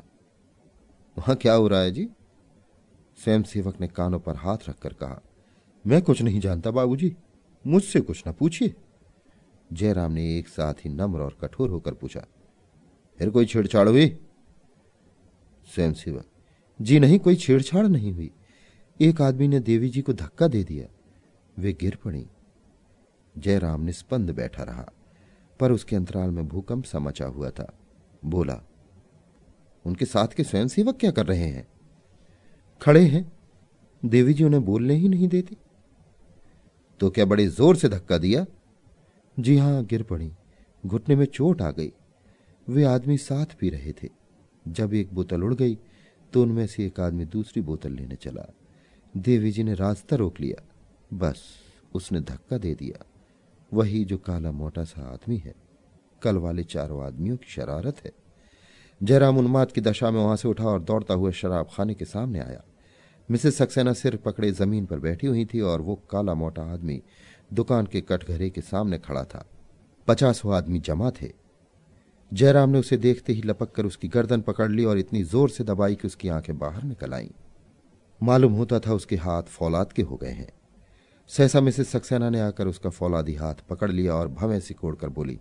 वहाँ 1.16 1.36
क्या 1.36 1.54
हो 1.54 1.68
रहा 1.68 1.80
है 1.80 1.90
जी? 1.90 2.08
स्वयं 3.18 3.42
सेवक 3.42 3.80
ने 3.80 3.88
कानों 3.88 4.20
पर 4.20 4.36
हाथ 4.36 4.68
रखकर 4.68 4.92
कहा, 4.92 5.20
मैं 5.84 6.00
कुछ 6.02 6.22
नहीं 6.22 6.40
जानता 6.40 6.70
बाबूजी, 6.70 7.14
मुझसे 7.64 8.00
कुछ 8.00 8.22
ना 8.26 8.32
पूछिए। 8.32 8.74
जयराम 9.70 10.12
ने 10.12 10.24
एक 10.38 10.48
साथ 10.48 10.84
ही 10.84 10.90
नम्र 10.90 11.20
और 11.20 11.36
कठोर 11.40 11.70
होकर 11.70 11.94
पूछा, 11.94 12.24
फिर 13.20 13.30
कोई 13.30 13.46
छेड़छाड़ 13.46 13.88
हुई? 13.88 14.06
स्वयं 15.66 15.92
सेवक 15.94 16.24
जी 16.80 16.98
नहीं, 17.00 17.18
कोई 17.18 17.36
छेड़छाड़ 17.36 17.86
नहीं 17.86 18.12
हुई। 18.12 18.30
एक 19.02 19.20
आदमी 19.20 19.46
ने 19.48 19.58
देवी 19.60 19.88
जी 19.88 20.00
को 20.02 20.12
धक्का 20.12 20.46
दे 20.48 20.62
दिया। 20.64 20.86
वे 21.56 21.72
गिर 21.72 21.96
पड़ी। 22.04 22.26
जयराम 23.34 23.82
निस्पंद 23.82 24.30
बैठा 24.30 24.62
रहा, 24.62 24.86
पर 25.60 25.72
उसके 25.72 25.96
अंतराल 25.96 26.30
में 26.30 26.46
भूकंप 26.48 26.84
सा 26.84 26.98
मचा 26.98 27.26
हुआ 27.26 27.50
था। 27.50 27.72
बोला, 28.24 28.60
उनके 29.84 30.04
साथ 30.04 30.34
के 30.36 30.44
स्वयंसेवक 30.44 30.96
क्या 30.96 31.10
कर 31.10 31.26
रहे 31.26 31.46
हैं? 31.46 31.66
खड़े 32.80 33.04
हैं। 33.04 33.30
देवी 34.02 34.34
जी 34.34 34.44
उन्हें 34.44 34.64
बोलने 34.64 34.94
ही 34.94 35.08
नहीं 35.08 35.28
देती। 35.28 35.56
तो 37.00 37.10
क्या 37.10 37.24
बड़े 37.24 37.46
ज़ोर 37.48 37.76
से 37.76 37.88
धक्का 37.88 38.18
दिया? 38.18 38.46
जी 39.36 39.56
हाँ, 39.56 39.84
गिर 39.84 40.02
पड़ी। 40.02 40.32
घुटने 40.84 41.16
में 41.16 41.26
चोट 41.26 41.62
आ 41.62 41.70
गई। 41.70 41.92
वे 42.66 42.84
आदमी 42.84 43.18
साथ 43.18 43.58
पी 43.60 43.70
रहे 43.70 43.92
थे। 43.92 44.08
जब 44.64 44.94
एक 44.94 45.14
बोतल 45.14 45.42
उड़ 45.42 45.54
गई 45.54 45.78
तो 46.32 46.42
उनमें 46.42 46.66
से 46.66 46.84
एक 46.86 47.00
आदमी 47.00 47.24
दूसरी 47.26 47.62
बोतल 47.62 47.92
लेने 47.92 48.16
चला। 48.16 48.52
देवी 49.16 49.50
जी 49.50 49.62
ने 49.62 49.74
रास्ता 49.74 50.16
रोक 50.16 50.40
लिया। 50.40 50.62
बस, 51.16 51.42
उसने 51.94 52.20
धक्का 52.20 52.58
दे 52.58 52.74
दिया। 52.74 53.04
वही 53.72 54.04
जो 54.04 54.18
काला 54.18 54.52
मोटा 54.52 54.84
सा 54.84 55.02
आदमी 55.02 55.36
है, 55.36 55.54
कल 56.22 56.36
वाले 56.36 56.64
चारों 56.64 57.04
आदमियों 57.04 57.36
की 57.36 57.46
शरारत 57.48 58.04
है। 58.04 58.12
जयराम 59.02 59.38
उन्माद 59.38 59.72
की 59.72 59.80
दशा 59.80 60.10
में 60.10 60.20
वहाँ 60.20 60.36
से 60.36 60.48
उठा 60.48 60.64
और 60.64 60.82
दौड़ता 60.82 61.14
हुआ 61.14 61.30
शराब 61.30 61.68
खाने 61.76 61.94
के 61.94 62.04
सामने 62.04 62.40
आया। 62.40 62.62
मिसेस 63.30 63.56
सक्सेना 63.56 63.92
सिर 63.92 64.16
पकड़े 64.16 64.52
ज़मीन 64.52 64.86
पर 64.86 64.98
बैठी 64.98 65.26
हुई 65.26 65.44
थी 65.44 65.60
और 65.60 65.80
वो 65.80 65.94
काला 66.10 66.34
मोटा 66.34 66.62
आदमी 66.62 67.02
दुकान 67.52 67.86
के 67.86 68.00
कटघरे 68.00 68.50
के 68.50 68.60
सामने 68.60 68.98
खड़ा 68.98 69.24
था। 69.24 69.46
पचासों 70.08 70.54
आदमी 70.54 70.78
जमा 70.78 71.10
थे। 71.10 71.32
जयराम 72.32 72.70
ने 72.70 72.78
उसे 72.78 72.96
देखते 72.96 73.32
ही 73.32 73.42
लपक 73.42 73.72
कर 73.72 73.86
उसकी 73.86 74.08
गर्दन 74.08 74.40
पकड़ 74.40 74.70
ली 74.70 74.84
और 74.84 74.98
इतनी 74.98 75.22
ज़ोर 75.22 75.50
से 75.50 75.64
दबाई 75.64 75.94
कि 75.94 76.06
उसकी 76.08 76.28
आँखें 76.28 76.58
बाहर 76.58 76.82
निकल 76.82 77.14
आईं। 77.14 77.30
मालूम 78.22 78.52
होता 78.52 78.78
था 78.78 78.94
उसके 78.94 79.16
हाथ 79.16 79.42
फौलाद 79.50 79.92
के 79.92 80.02
हो 80.02 80.16
गए 80.16 80.30
हैं। 80.30 80.48
सहसा 81.30 81.60
मिसेस 81.60 81.90
सक्सेना 81.90 82.28
ने 82.30 82.40
आकर 82.40 82.66
उसका 82.66 82.90
फौलादी 82.90 83.34
हाथ 83.34 83.54
पकड़ 83.70 83.90
लिया 83.90 84.14
और 84.14 84.28
भवें 84.30 84.58
सिकोड़ 84.60 84.94
कर 84.96 85.08
बोली, 85.08 85.38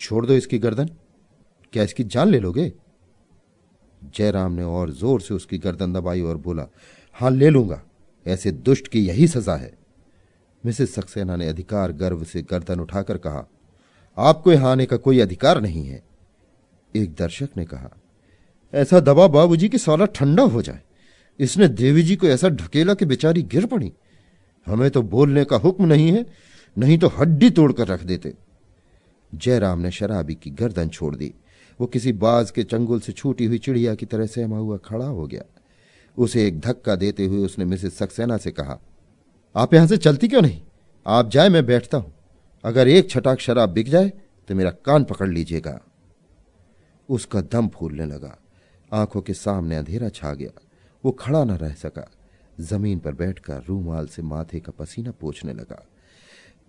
छोड़ 0.00 0.24
दो 0.26 0.34
इसकी 0.34 0.58
गर्दन। 0.58 0.90
क्या 1.72 1.82
इसकी 1.82 2.04
जान 2.04 2.28
ले 2.28 2.38
लोगे? 2.38 2.72
जयराम 4.02 4.52
ने 4.52 4.62
और 4.64 4.90
ज़ोर 4.90 5.20
से 5.20 5.34
उसकी 5.34 5.58
गर्दन 5.58 5.92
दबाई 5.92 6.20
और 6.20 6.36
बोला, 6.38 6.66
हाँ, 7.16 7.30
ले 7.30 7.48
लूँगा। 7.50 7.80
ऐसे 8.26 8.50
दुष्ट 8.52 8.88
की 8.88 9.06
यही 9.06 9.26
सजा 9.28 9.54
है। 9.56 9.72
मिसेस 10.64 10.94
सक्सेना 10.94 11.36
ने 11.36 11.48
अधिकार 11.48 11.92
गर्व 11.94 12.24
से 12.24 12.42
गर्दन 12.42 12.80
उठाकर 12.80 13.18
कहा, 13.18 13.46
आपको 14.18 14.52
यहाँ 14.52 14.70
आने 14.72 14.86
का 14.86 14.96
कोई 14.96 15.20
अधिकार 15.20 15.60
नहीं 15.60 15.86
है। 15.86 16.02
एक 16.94 17.14
दर्शक 17.14 17.56
ने 17.56 17.64
कहा, 17.64 17.90
ऐसा 18.72 19.00
दबा 19.00 19.26
बाबूजी 19.28 19.68
की 19.68 19.78
सौला 19.78 20.06
ठंडा 20.06 20.42
हो 20.44 20.62
जाए। 20.62 20.82
इसने 21.40 21.68
देवी 21.68 22.02
जी 22.02 22.16
को 22.16 22.26
ऐसा 22.26 22.48
ढकेला 22.48 22.94
कि 22.94 23.04
बेचारी 23.04 23.42
गिर 23.44 23.66
पड़ी। 23.66 23.92
हमें 24.66 24.90
तो 24.90 25.02
बोलने 25.04 25.44
का 25.44 25.56
हुक्म 25.56 25.86
नहीं 25.86 26.10
है, 26.12 26.24
नहीं 26.76 26.98
तो 26.98 27.08
हड्डी 27.10 27.50
तोड़कर 27.50 27.86
रख 27.86 28.02
देते। 28.02 28.34
जयराम 29.32 29.78
ने 29.78 29.90
शराबी 29.90 30.34
की 30.34 30.50
गर्दन 30.50 30.88
छोड़ 30.88 31.14
दी। 31.16 31.32
वो 31.80 31.86
किसी 31.86 32.12
बाज 32.14 32.50
के 32.50 32.62
चंगुल 32.64 33.00
से 33.00 33.12
छूटी 33.12 33.44
हुई 33.44 33.58
चिड़िया 33.58 33.94
की 33.94 34.06
तरह 34.06 34.26
सहमा 34.26 34.58
हुआ 34.58 34.76
खड़ा 34.76 35.06
हो 35.06 35.26
गया। 35.26 35.42
उसे 36.16 36.46
एक 36.46 36.60
धक्का 36.60 36.94
देते 36.96 37.26
हुए 37.26 37.44
उसने 37.44 37.64
मिसेस 37.64 37.96
सक्सेना 37.98 38.36
से 38.36 38.50
कहा, 38.50 38.78
आप 39.54 39.74
यहाँ 39.74 39.86
से 39.86 39.96
चलती 39.96 40.28
क्यों 40.28 40.42
नहीं? 40.42 40.60
आप 41.06 41.30
जाए, 41.30 41.48
मैं 41.48 41.64
बैठता 41.66 41.98
हूँ। 41.98 42.12
अगर 42.64 42.88
एक 42.88 43.10
छटाक 43.10 43.40
शराब 43.40 43.70
बिक 43.70 43.88
जाए 43.88 44.12
तो 44.48 44.54
मेरा 44.54 44.70
कान 44.84 45.04
पकड़ 45.04 45.28
लीजिएगा। 45.28 45.80
उसका 47.08 47.40
दम 47.42 47.68
फूलने 47.68 48.06
लगा। 48.06 48.36
आँखों 48.90 49.20
के 49.20 49.34
सामने 49.34 49.76
अंधेरा 49.76 50.08
छा 50.10 50.32
गया। 50.34 50.50
वो 51.04 51.12
खड़ा 51.12 51.44
न 51.44 51.50
रह 51.50 51.72
सका। 51.74 52.10
ज़मीन 52.60 52.98
पर 52.98 53.12
बैठकर 53.12 53.62
रूमाल 53.62 54.06
से 54.06 54.22
माथे 54.22 54.60
का 54.60 54.72
पसीना 54.78 55.10
पोछने 55.10 55.52
लगा। 55.52 55.86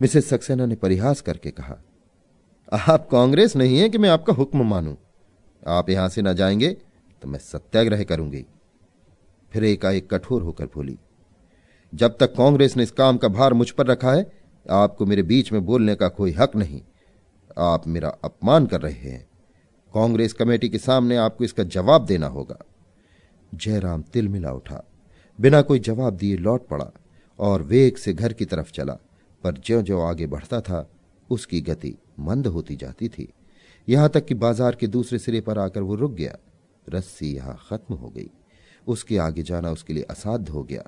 मिसेस 0.01 0.29
सक्सेना 0.29 0.65
ने 0.65 0.75
परिहास 0.75 1.21
करके 1.21 1.51
कहा, 1.51 1.77
आप 2.71 3.07
कांग्रेस 3.09 3.55
नहीं 3.55 3.77
है 3.79 3.89
कि 3.89 3.97
मैं 3.97 4.09
आपका 4.09 4.33
हुक्म 4.33 4.65
मानूं? 4.65 4.95
आप 5.63 5.89
यहाँ 5.89 6.09
से 6.09 6.21
ना 6.21 6.33
जाएँगे 6.33 6.69
तो 7.21 7.27
मैं 7.27 7.39
सत्याग्रह 7.39 8.03
करूँगी। 8.03 8.45
फिर 9.51 9.63
एकाएक 9.63 10.09
कठोर 10.13 10.41
होकर 10.41 10.65
बोली, 10.65 10.97
जब 11.93 12.17
तक 12.17 12.33
कांग्रेस 12.35 12.77
ने 12.77 12.83
इस 12.83 12.91
काम 12.91 13.17
का 13.17 13.27
भार 13.27 13.53
मुझ 13.53 13.69
पर 13.71 13.87
रखा 13.87 14.11
है, 14.11 14.31
आपको 14.65 15.05
मेरे 15.05 15.23
बीच 15.23 15.51
में 15.51 15.65
बोलने 15.65 15.95
का 15.95 16.07
कोई 16.07 16.31
हक 16.31 16.55
नहीं। 16.55 16.81
आप 17.57 17.87
मेरा 17.87 18.09
अपमान 18.23 18.65
कर 18.65 18.81
रहे 18.81 18.93
हैं। 18.93 19.25
कांग्रेस 19.93 20.33
कमेटी 20.33 20.69
के 20.69 20.77
सामने 20.77 21.17
आपको 21.17 21.43
इसका 21.43 21.63
जवाब 21.63 22.05
देना 22.05 22.27
होगा। 22.27 22.57
जयराम 23.53 24.01
तिलमिला 24.01 24.51
उठा। 24.51 24.83
बिना 25.39 25.61
कोई 25.61 25.79
जवाब 25.79 26.15
दिए 26.15 26.37
लौट 26.37 26.67
पड़ा 26.67 26.91
और 27.39 27.61
वेग 27.61 27.97
से 27.97 28.13
घर 28.13 28.33
की 28.33 28.45
तरफ़ 28.45 28.71
चला, 28.71 28.93
पर 29.43 29.57
ज्यो 29.57 29.81
ज्यो 29.81 29.99
आगे 29.99 30.27
बढ़ता 30.27 30.61
था, 30.61 30.89
उसकी 31.29 31.61
गति 31.61 31.95
मंद 32.19 32.47
होती 32.47 32.75
जाती 32.75 33.07
थी। 33.09 33.27
यहाँ 33.87 34.09
तक 34.09 34.25
कि 34.25 34.33
बाज़ार 34.33 34.75
के 34.75 34.87
दूसरे 34.87 35.19
सिरे 35.19 35.41
पर 35.41 35.59
आकर 35.59 35.81
वो 35.81 35.95
रुक 35.95 36.11
गया। 36.11 36.37
रस्सी 36.89 37.35
यहाँ 37.35 37.57
खत्म 37.69 37.95
हो 37.95 38.09
गई। 38.09 38.29
उसके 38.87 39.17
आगे 39.17 39.43
जाना 39.43 39.71
उसके 39.71 39.93
लिए 39.93 40.03
असाध्य 40.03 40.51
हो 40.51 40.63
गया। 40.63 40.83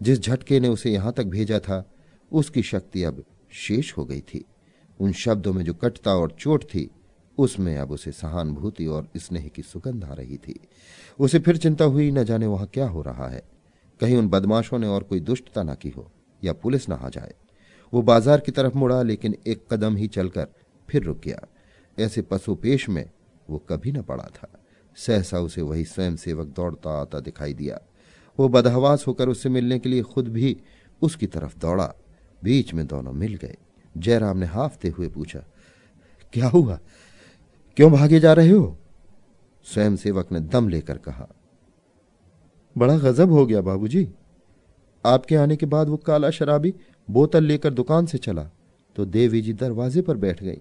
जिस 0.00 0.20
झटके 0.20 0.60
ने 0.60 0.68
उसे 0.68 0.90
यहाँ 0.90 1.12
तक 1.12 1.24
भेजा 1.24 1.58
था, 1.58 1.84
उसकी 2.32 2.62
शक्ति 2.62 3.02
अब 3.02 3.24
शेष 3.50 3.96
हो 3.96 4.04
गई 4.04 4.20
थी। 4.20 4.44
उन 5.00 5.12
शब्दों 5.12 5.52
में 5.52 5.64
जो 5.64 5.74
कटता 5.74 6.14
और 6.14 6.36
चोट 6.40 6.64
थी 6.64 6.90
उसमें 7.38 7.76
अब 7.78 7.90
उसे 7.90 8.12
सहानुभूति 8.12 8.86
और 8.86 9.08
स्नेह 9.16 9.48
की 9.48 9.62
सुगंध 9.62 10.04
आ 10.04 10.12
रही 10.12 10.36
थी। 10.36 10.58
उसे 11.18 11.38
फिर 11.38 11.56
चिंता 11.56 11.84
हुई, 11.84 12.10
न 12.10 12.24
जाने 12.24 12.46
वहाँ 12.46 12.66
क्या 12.66 12.88
हो 12.88 13.02
रहा 13.02 13.28
है। 13.28 13.42
कहीं 14.00 14.16
उन 14.16 14.28
बदमाशों 14.28 14.78
ने 14.78 14.86
और 14.86 15.02
कोई 15.02 15.20
दुष्टता 15.20 15.62
न 15.62 15.74
की 15.74 15.90
हो, 15.90 16.10
या 16.42 16.52
पुलिस 16.52 16.88
न 16.88 16.92
आ 16.92 17.08
जाए। 17.08 17.34
वो 17.92 18.02
बाज़ार 18.02 18.40
की 18.40 18.52
तरफ़ 18.52 18.76
मुड़ा, 18.76 19.02
लेकिन 19.02 19.36
एक 19.46 19.64
कदम 19.70 19.96
ही 19.96 20.08
चलकर 20.08 20.48
फिर 20.88 21.02
रुक 21.02 21.20
गया। 21.20 21.46
ऐसे 21.98 22.22
पशुपेश 22.22 22.88
में 22.88 23.10
वो 23.50 23.58
कभी 23.58 23.92
न 23.92 24.02
पड़ा 24.02 24.24
था। 24.34 24.48
सहसा 24.96 25.38
उसे 25.40 25.62
वही 25.62 25.84
स्वयं 25.84 26.16
सेवक 26.16 26.46
दौड़ता 26.46 26.90
आता 27.00 27.20
दिखाई 27.20 27.54
दिया। 27.54 27.80
वो 28.38 28.48
बदहवास 28.48 29.06
होकर 29.06 29.28
उससे 29.28 29.48
मिलने 29.48 29.78
के 29.78 29.88
लिए 29.88 30.02
खुद 30.02 30.28
भी 30.28 30.56
उसकी 31.02 31.26
तरफ़ 31.26 31.58
दौड़ा। 31.58 31.94
बीच 32.42 32.72
में 32.74 32.86
दोनों 32.86 33.12
मिल 33.12 33.34
गए। 33.34 33.56
जयराम 33.96 34.38
ने 34.38 34.46
हाफते 34.46 34.88
हुए 34.88 35.08
पूछा, 35.08 35.42
क्या 36.32 36.48
हुआ? 36.48 36.78
क्यों 37.76 37.90
भागे 37.92 38.18
जा 38.20 38.32
रहे 38.32 38.50
हो? 38.50 38.76
स्वयं 39.66 39.96
सेवक 39.96 40.30
ने 40.32 40.40
दम 40.42 40.68
लेकर 40.68 40.98
कहा। 40.98 41.26
बड़ा 42.76 42.96
गजब 42.98 43.32
हो 43.32 43.44
गया 43.46 43.60
बाबूजी। 43.60 44.08
आपके 45.04 45.36
आने 45.36 45.56
के 45.56 45.66
बाद 45.66 45.88
वो 45.88 45.96
काला 45.96 46.30
शराबी 46.30 46.72
बोतल 47.08 47.44
लेकर 47.44 47.72
दुकान 47.72 48.06
से 48.06 48.18
चला 48.18 48.48
तो 48.96 49.04
देवी 49.06 49.40
जी 49.40 49.52
दरवाजे 49.52 50.02
पर 50.02 50.16
बैठ 50.16 50.42
गई। 50.42 50.58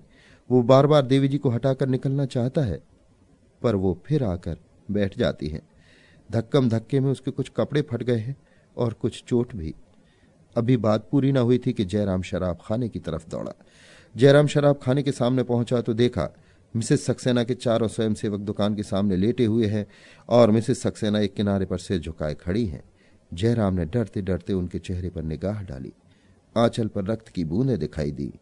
वो 0.49 0.61
बार 0.63 0.87
बार 0.87 1.05
देवी 1.05 1.27
जी 1.27 1.37
को 1.37 1.49
हटाकर 1.49 1.87
निकलना 1.87 2.25
चाहता 2.25 2.61
है, 2.61 2.81
पर 3.61 3.75
वो 3.75 3.97
फिर 4.05 4.23
आकर 4.23 4.57
बैठ 4.91 5.17
जाती 5.17 5.47
है। 5.47 5.61
धक्कम 6.29 6.69
धक्के 6.69 6.99
में 6.99 7.11
उसके 7.11 7.31
कुछ 7.31 7.51
कपड़े 7.57 7.81
फट 7.81 8.03
गए 8.03 8.19
हैं 8.19 8.35
और 8.77 8.93
कुछ 8.93 9.23
चोट 9.23 9.55
भी। 9.55 9.73
अभी 10.55 10.77
बात 10.77 11.07
पूरी 11.11 11.31
ना 11.31 11.39
हुई 11.39 11.57
थी 11.57 11.73
कि 11.73 11.85
जयराम 11.85 12.21
शराब 12.21 12.57
खाने 12.61 12.89
की 12.89 12.99
तरफ़ 12.99 13.29
दौड़ा। 13.29 13.53
जयराम 14.15 14.47
शराब 14.47 14.79
खाने 14.83 15.03
के 15.03 15.11
सामने 15.11 15.43
पहुँचा 15.43 15.81
तो 15.81 15.93
देखा 15.93 16.33
मिसेस 16.75 17.05
सक्सेना 17.05 17.43
के 17.43 17.53
चारों 17.53 17.87
स्वयंसेवक 17.87 18.39
दुकान 18.39 18.75
के 18.75 18.83
सामने 18.83 19.15
लेटे 19.15 19.45
हुए 19.45 19.67
हैं 19.67 19.87
और 20.29 20.51
मिसेस 20.51 20.81
सक्सेना 20.81 21.19
एक 21.19 21.33
किनारे 21.33 21.65
पर 21.65 21.77
सिर 21.77 21.99
झुकाए 21.99 22.33
खड़ी 22.33 22.65
हैं। 22.65 22.83
जयराम 23.33 23.73
ने 23.73 23.85
डरते 23.85 24.21
डरते 24.21 24.53
उनके 24.53 24.79
चेहरे 24.79 25.09
पर 25.09 25.23
निगाह 25.23 25.63
डाली। 25.63 25.93
आंचल 26.57 26.87
पर 26.87 27.05
रक्त 27.05 27.27
की 27.27 27.43
बूंदें 27.43 27.79
दिखाई 27.79 28.11
दी। 28.11 28.33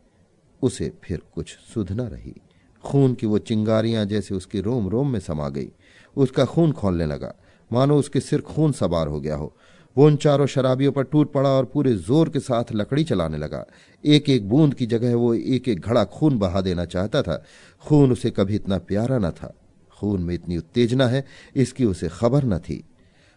उसे 0.62 0.94
फिर 1.04 1.22
कुछ 1.34 1.58
सुध 1.74 1.92
न 1.92 2.02
रही। 2.02 2.36
खून 2.84 3.14
की 3.14 3.28
वो 3.28 3.38
चिंगारियाँ 3.38 4.06
जैसे 4.06 4.36
उसके 4.36 4.62
रोम 4.62 4.90
रोम 4.90 5.10
में 5.10 5.20
समा 5.20 5.50
गई। 5.50 5.72
उसका 6.18 6.46
खून 6.46 6.72
खोलने 6.72 7.06
लगा। 7.06 7.36
मानो 7.74 7.98
उसके 7.98 8.20
सिर 8.20 8.42
खून 8.42 8.72
सवार 8.72 9.08
हो 9.08 9.22
गया 9.22 9.36
हो। 9.36 9.58
वो 9.98 10.06
उन 10.06 10.16
चारों 10.16 10.46
शराबियों 10.46 10.92
पर 10.92 11.04
टूट 11.04 11.32
पड़ा 11.32 11.50
और 11.50 11.66
पूरे 11.66 11.94
ज़ोर 11.96 12.30
के 12.30 12.40
साथ 12.40 12.72
लकड़ी 12.74 13.04
चलाने 13.04 13.38
लगा। 13.38 13.66
एक 14.04 14.30
एक 14.30 14.50
बूंद 14.50 14.74
की 14.74 14.86
जगह 14.86 15.16
वो 15.16 15.34
एक 15.34 15.68
एक 15.68 15.80
घड़ा 15.80 16.04
खून 16.04 16.38
बहा 16.38 16.62
देना 16.62 16.86
चाहता 16.86 17.22
था। 17.22 17.44
खून 17.84 18.12
उसे 18.12 18.32
कभी 18.32 18.56
इतना 18.56 18.78
प्यारा 18.78 19.18
न 19.18 19.32
था। 19.32 19.54
खून 19.92 20.22
में 20.24 20.34
इतनी 20.36 20.58
उत्तेजना 20.58 21.08
है, 21.08 21.26
इसकी 21.56 21.86
उसे 21.86 22.10
खबर 22.10 22.44
न 22.44 22.58
थी। 22.60 22.84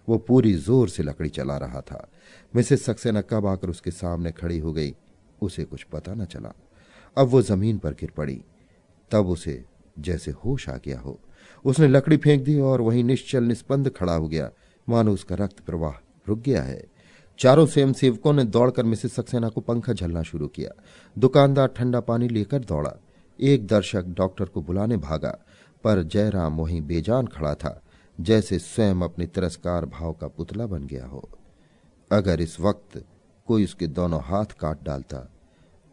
वो 0.09 0.19
पूरी 0.19 0.53
ज़ोर 0.55 0.89
से 0.89 1.03
लकड़ी 1.03 1.29
चला 1.29 1.57
रहा 1.57 1.81
था। 1.81 2.09
मिसेस 2.57 2.85
सक्सेना 2.85 3.21
कब 3.21 3.47
आकर 3.47 3.71
उसके 3.71 3.91
सामने 3.91 4.33
खड़ी 4.33 4.59
हो 4.59 4.73
गई, 4.73 4.95
उसे 5.43 5.65
कुछ 5.65 5.83
पता 5.83 6.15
न 6.15 6.25
चला। 6.25 6.55
अब 7.17 7.29
वो 7.29 7.43
ज़मीन 7.43 7.79
पर 7.79 7.93
गिर 7.93 8.11
पड़ी। 8.17 8.41
तब 9.11 9.29
उसे 9.29 9.65
जैसे 9.99 10.31
होश 10.45 10.69
आ 10.69 10.77
गया 10.77 10.99
हो। 11.01 11.19
उसने 11.65 11.89
लकड़ी 11.89 12.17
फेंक 12.17 12.43
दी 12.45 12.59
और 12.61 12.81
वहीं 12.81 13.05
निश्चल 13.05 13.45
निस्पंद 13.45 13.91
खड़ा 13.91 14.15
हो 14.15 14.29
गया। 14.29 14.51
मानो 14.89 15.13
उसका 15.13 15.35
रक्त 15.35 15.61
प्रवाह 15.61 15.93
रुक 16.29 16.39
गया 16.39 16.63
है। 16.63 16.85
चारों 17.39 17.67
स्वयं 17.67 17.93
सेवकों 17.93 18.33
ने 18.33 18.45
दौड़कर 18.45 18.83
मिसेस 18.83 19.15
सक्सेना 19.15 19.49
को 19.49 19.61
पंखा 19.61 19.93
झलना 19.93 20.23
शुरू 20.23 20.49
किया। 20.49 20.71
दुकानदार 21.19 21.69
ठंडा 21.69 22.01
पानी 22.01 22.29
लेकर 22.29 22.59
दौड़ा। 22.59 22.93
एक 23.41 23.67
दर्शक 23.67 24.05
डॉक्टर 24.05 24.45
को 24.45 24.63
बुलाने 24.63 24.97
भागा, 24.97 25.39
पर 25.85 26.03
जयराम 26.03 26.57
वहीं 26.57 26.83
बेजान 26.83 27.27
खड़ा 27.27 27.55
था, 27.55 27.83
जैसे 28.21 28.59
स्वयं 28.59 28.95
अपने 28.95 29.27
तिरस्कार 29.27 29.87
भाव 29.87 30.13
का 30.13 30.29
पुतला 30.29 30.67
बन 30.67 30.87
गया 30.87 31.07
हो। 31.07 31.29
अगर 32.13 32.41
इस 32.41 32.61
वक्त 32.61 33.05
कोई 33.47 33.65
उसके 33.65 33.87
दोनों 33.87 34.21
हाथ 34.23 34.45
काट 34.45 34.85
डालता, 34.85 35.33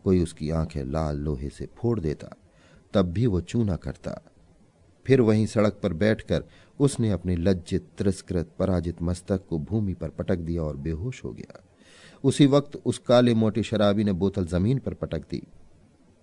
कोई 0.03 0.23
उसकी 0.23 0.49
आँखें 0.49 0.83
लाल 0.83 1.17
लोहे 1.17 1.49
से 1.49 1.67
फोड़ 1.77 1.99
देता, 1.99 2.35
तब 2.93 3.05
भी 3.05 3.27
वो 3.27 3.41
चूना 3.41 3.75
करता। 3.75 4.21
फिर 5.05 5.21
वहीं 5.21 5.45
सड़क 5.45 5.79
पर 5.83 5.93
बैठकर 5.93 6.43
उसने 6.79 7.09
अपने 7.11 7.35
लज्जित, 7.35 7.87
तिरस्कृत, 7.97 8.49
पराजित 8.59 9.01
मस्तक 9.01 9.45
को 9.49 9.57
भूमि 9.59 9.93
पर 9.93 10.09
पटक 10.09 10.37
दिया 10.37 10.61
और 10.61 10.77
बेहोश 10.77 11.23
हो 11.23 11.31
गया। 11.31 11.63
उसी 12.23 12.45
वक्त 12.45 12.75
उस 12.85 12.97
काले 12.97 13.33
मोटे 13.33 13.63
शराबी 13.63 14.03
ने 14.03 14.13
बोतल 14.13 14.45
ज़मीन 14.45 14.79
पर 14.79 14.93
पटक 14.93 15.29
दी 15.31 15.41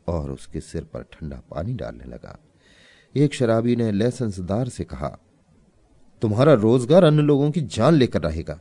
और 0.09 0.31
उसके 0.31 0.61
सिर 0.61 0.85
पर 0.85 1.03
ठंडा 1.13 1.41
पानी 1.51 1.75
डालने 1.75 2.05
लगा। 2.05 2.39
एक 3.15 3.35
शराबी 3.35 3.77
ने 3.77 3.91
लैसेंसदार 3.93 4.69
से 4.69 4.85
कहा, 4.85 5.17
तुम्हारा 6.23 6.53
रोज़गार 6.55 7.05
अन्य 7.05 7.23
लोगों 7.23 7.51
की 7.51 7.61
जान 7.61 7.95
लेकर 7.95 8.23
रहेगा। 8.23 8.61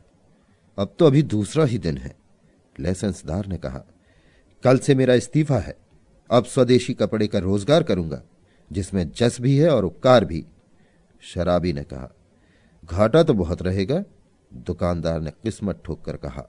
अब 0.77 0.93
तो 0.99 1.05
अभी 1.05 1.23
दूसरा 1.23 1.65
ही 1.65 1.77
दिन 1.77 1.97
है। 1.97 2.15
लाइसेंसदार 2.75 3.47
ने 3.47 3.57
कहा, 3.57 3.83
कल 4.63 4.77
से 4.77 4.95
मेरा 4.95 5.13
इस्तीफा 5.13 5.57
है। 5.57 5.75
अब 6.29 6.45
स्वदेशी 6.45 6.93
कपड़े 6.93 7.27
का 7.27 7.39
रोज़गार 7.39 7.83
करूँगा, 7.83 8.21
जिसमें 8.71 9.09
जस 9.11 9.37
भी 9.41 9.57
है 9.57 9.69
और 9.69 9.85
उपकार 9.85 10.25
भी। 10.25 10.45
शराबी 11.21 11.73
ने 11.73 11.83
कहा, 11.83 12.09
घाटा 12.85 13.23
तो 13.23 13.33
बहुत 13.33 13.61
रहेगा, 13.61 14.03
दुकानदार 14.53 15.21
ने 15.21 15.31
किस्मत 15.31 15.81
ठोक 15.85 16.05
कर 16.05 16.17
कहा। 16.17 16.47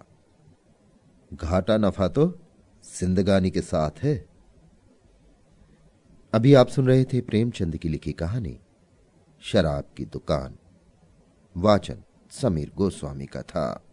घाटा 1.34 1.76
नफा 1.76 2.08
तो 2.08 2.26
जिंदगानी 3.00 3.50
के 3.50 3.60
साथ 3.60 3.90
है। 4.02 4.28
अभी 6.32 6.54
आप 6.54 6.68
सुन 6.68 6.86
रहे 6.86 7.04
थे 7.04 7.20
प्रेमचंद 7.20 7.76
की 7.76 7.88
लिखी 7.88 8.12
कहानी, 8.12 8.58
शराब 9.40 9.84
की 9.96 10.04
दुकान, 10.04 10.56
वाचन 11.56 12.02
समीर 12.30 12.72
गोस्वामी 12.76 13.26
का 13.26 13.42
था। 13.42 13.84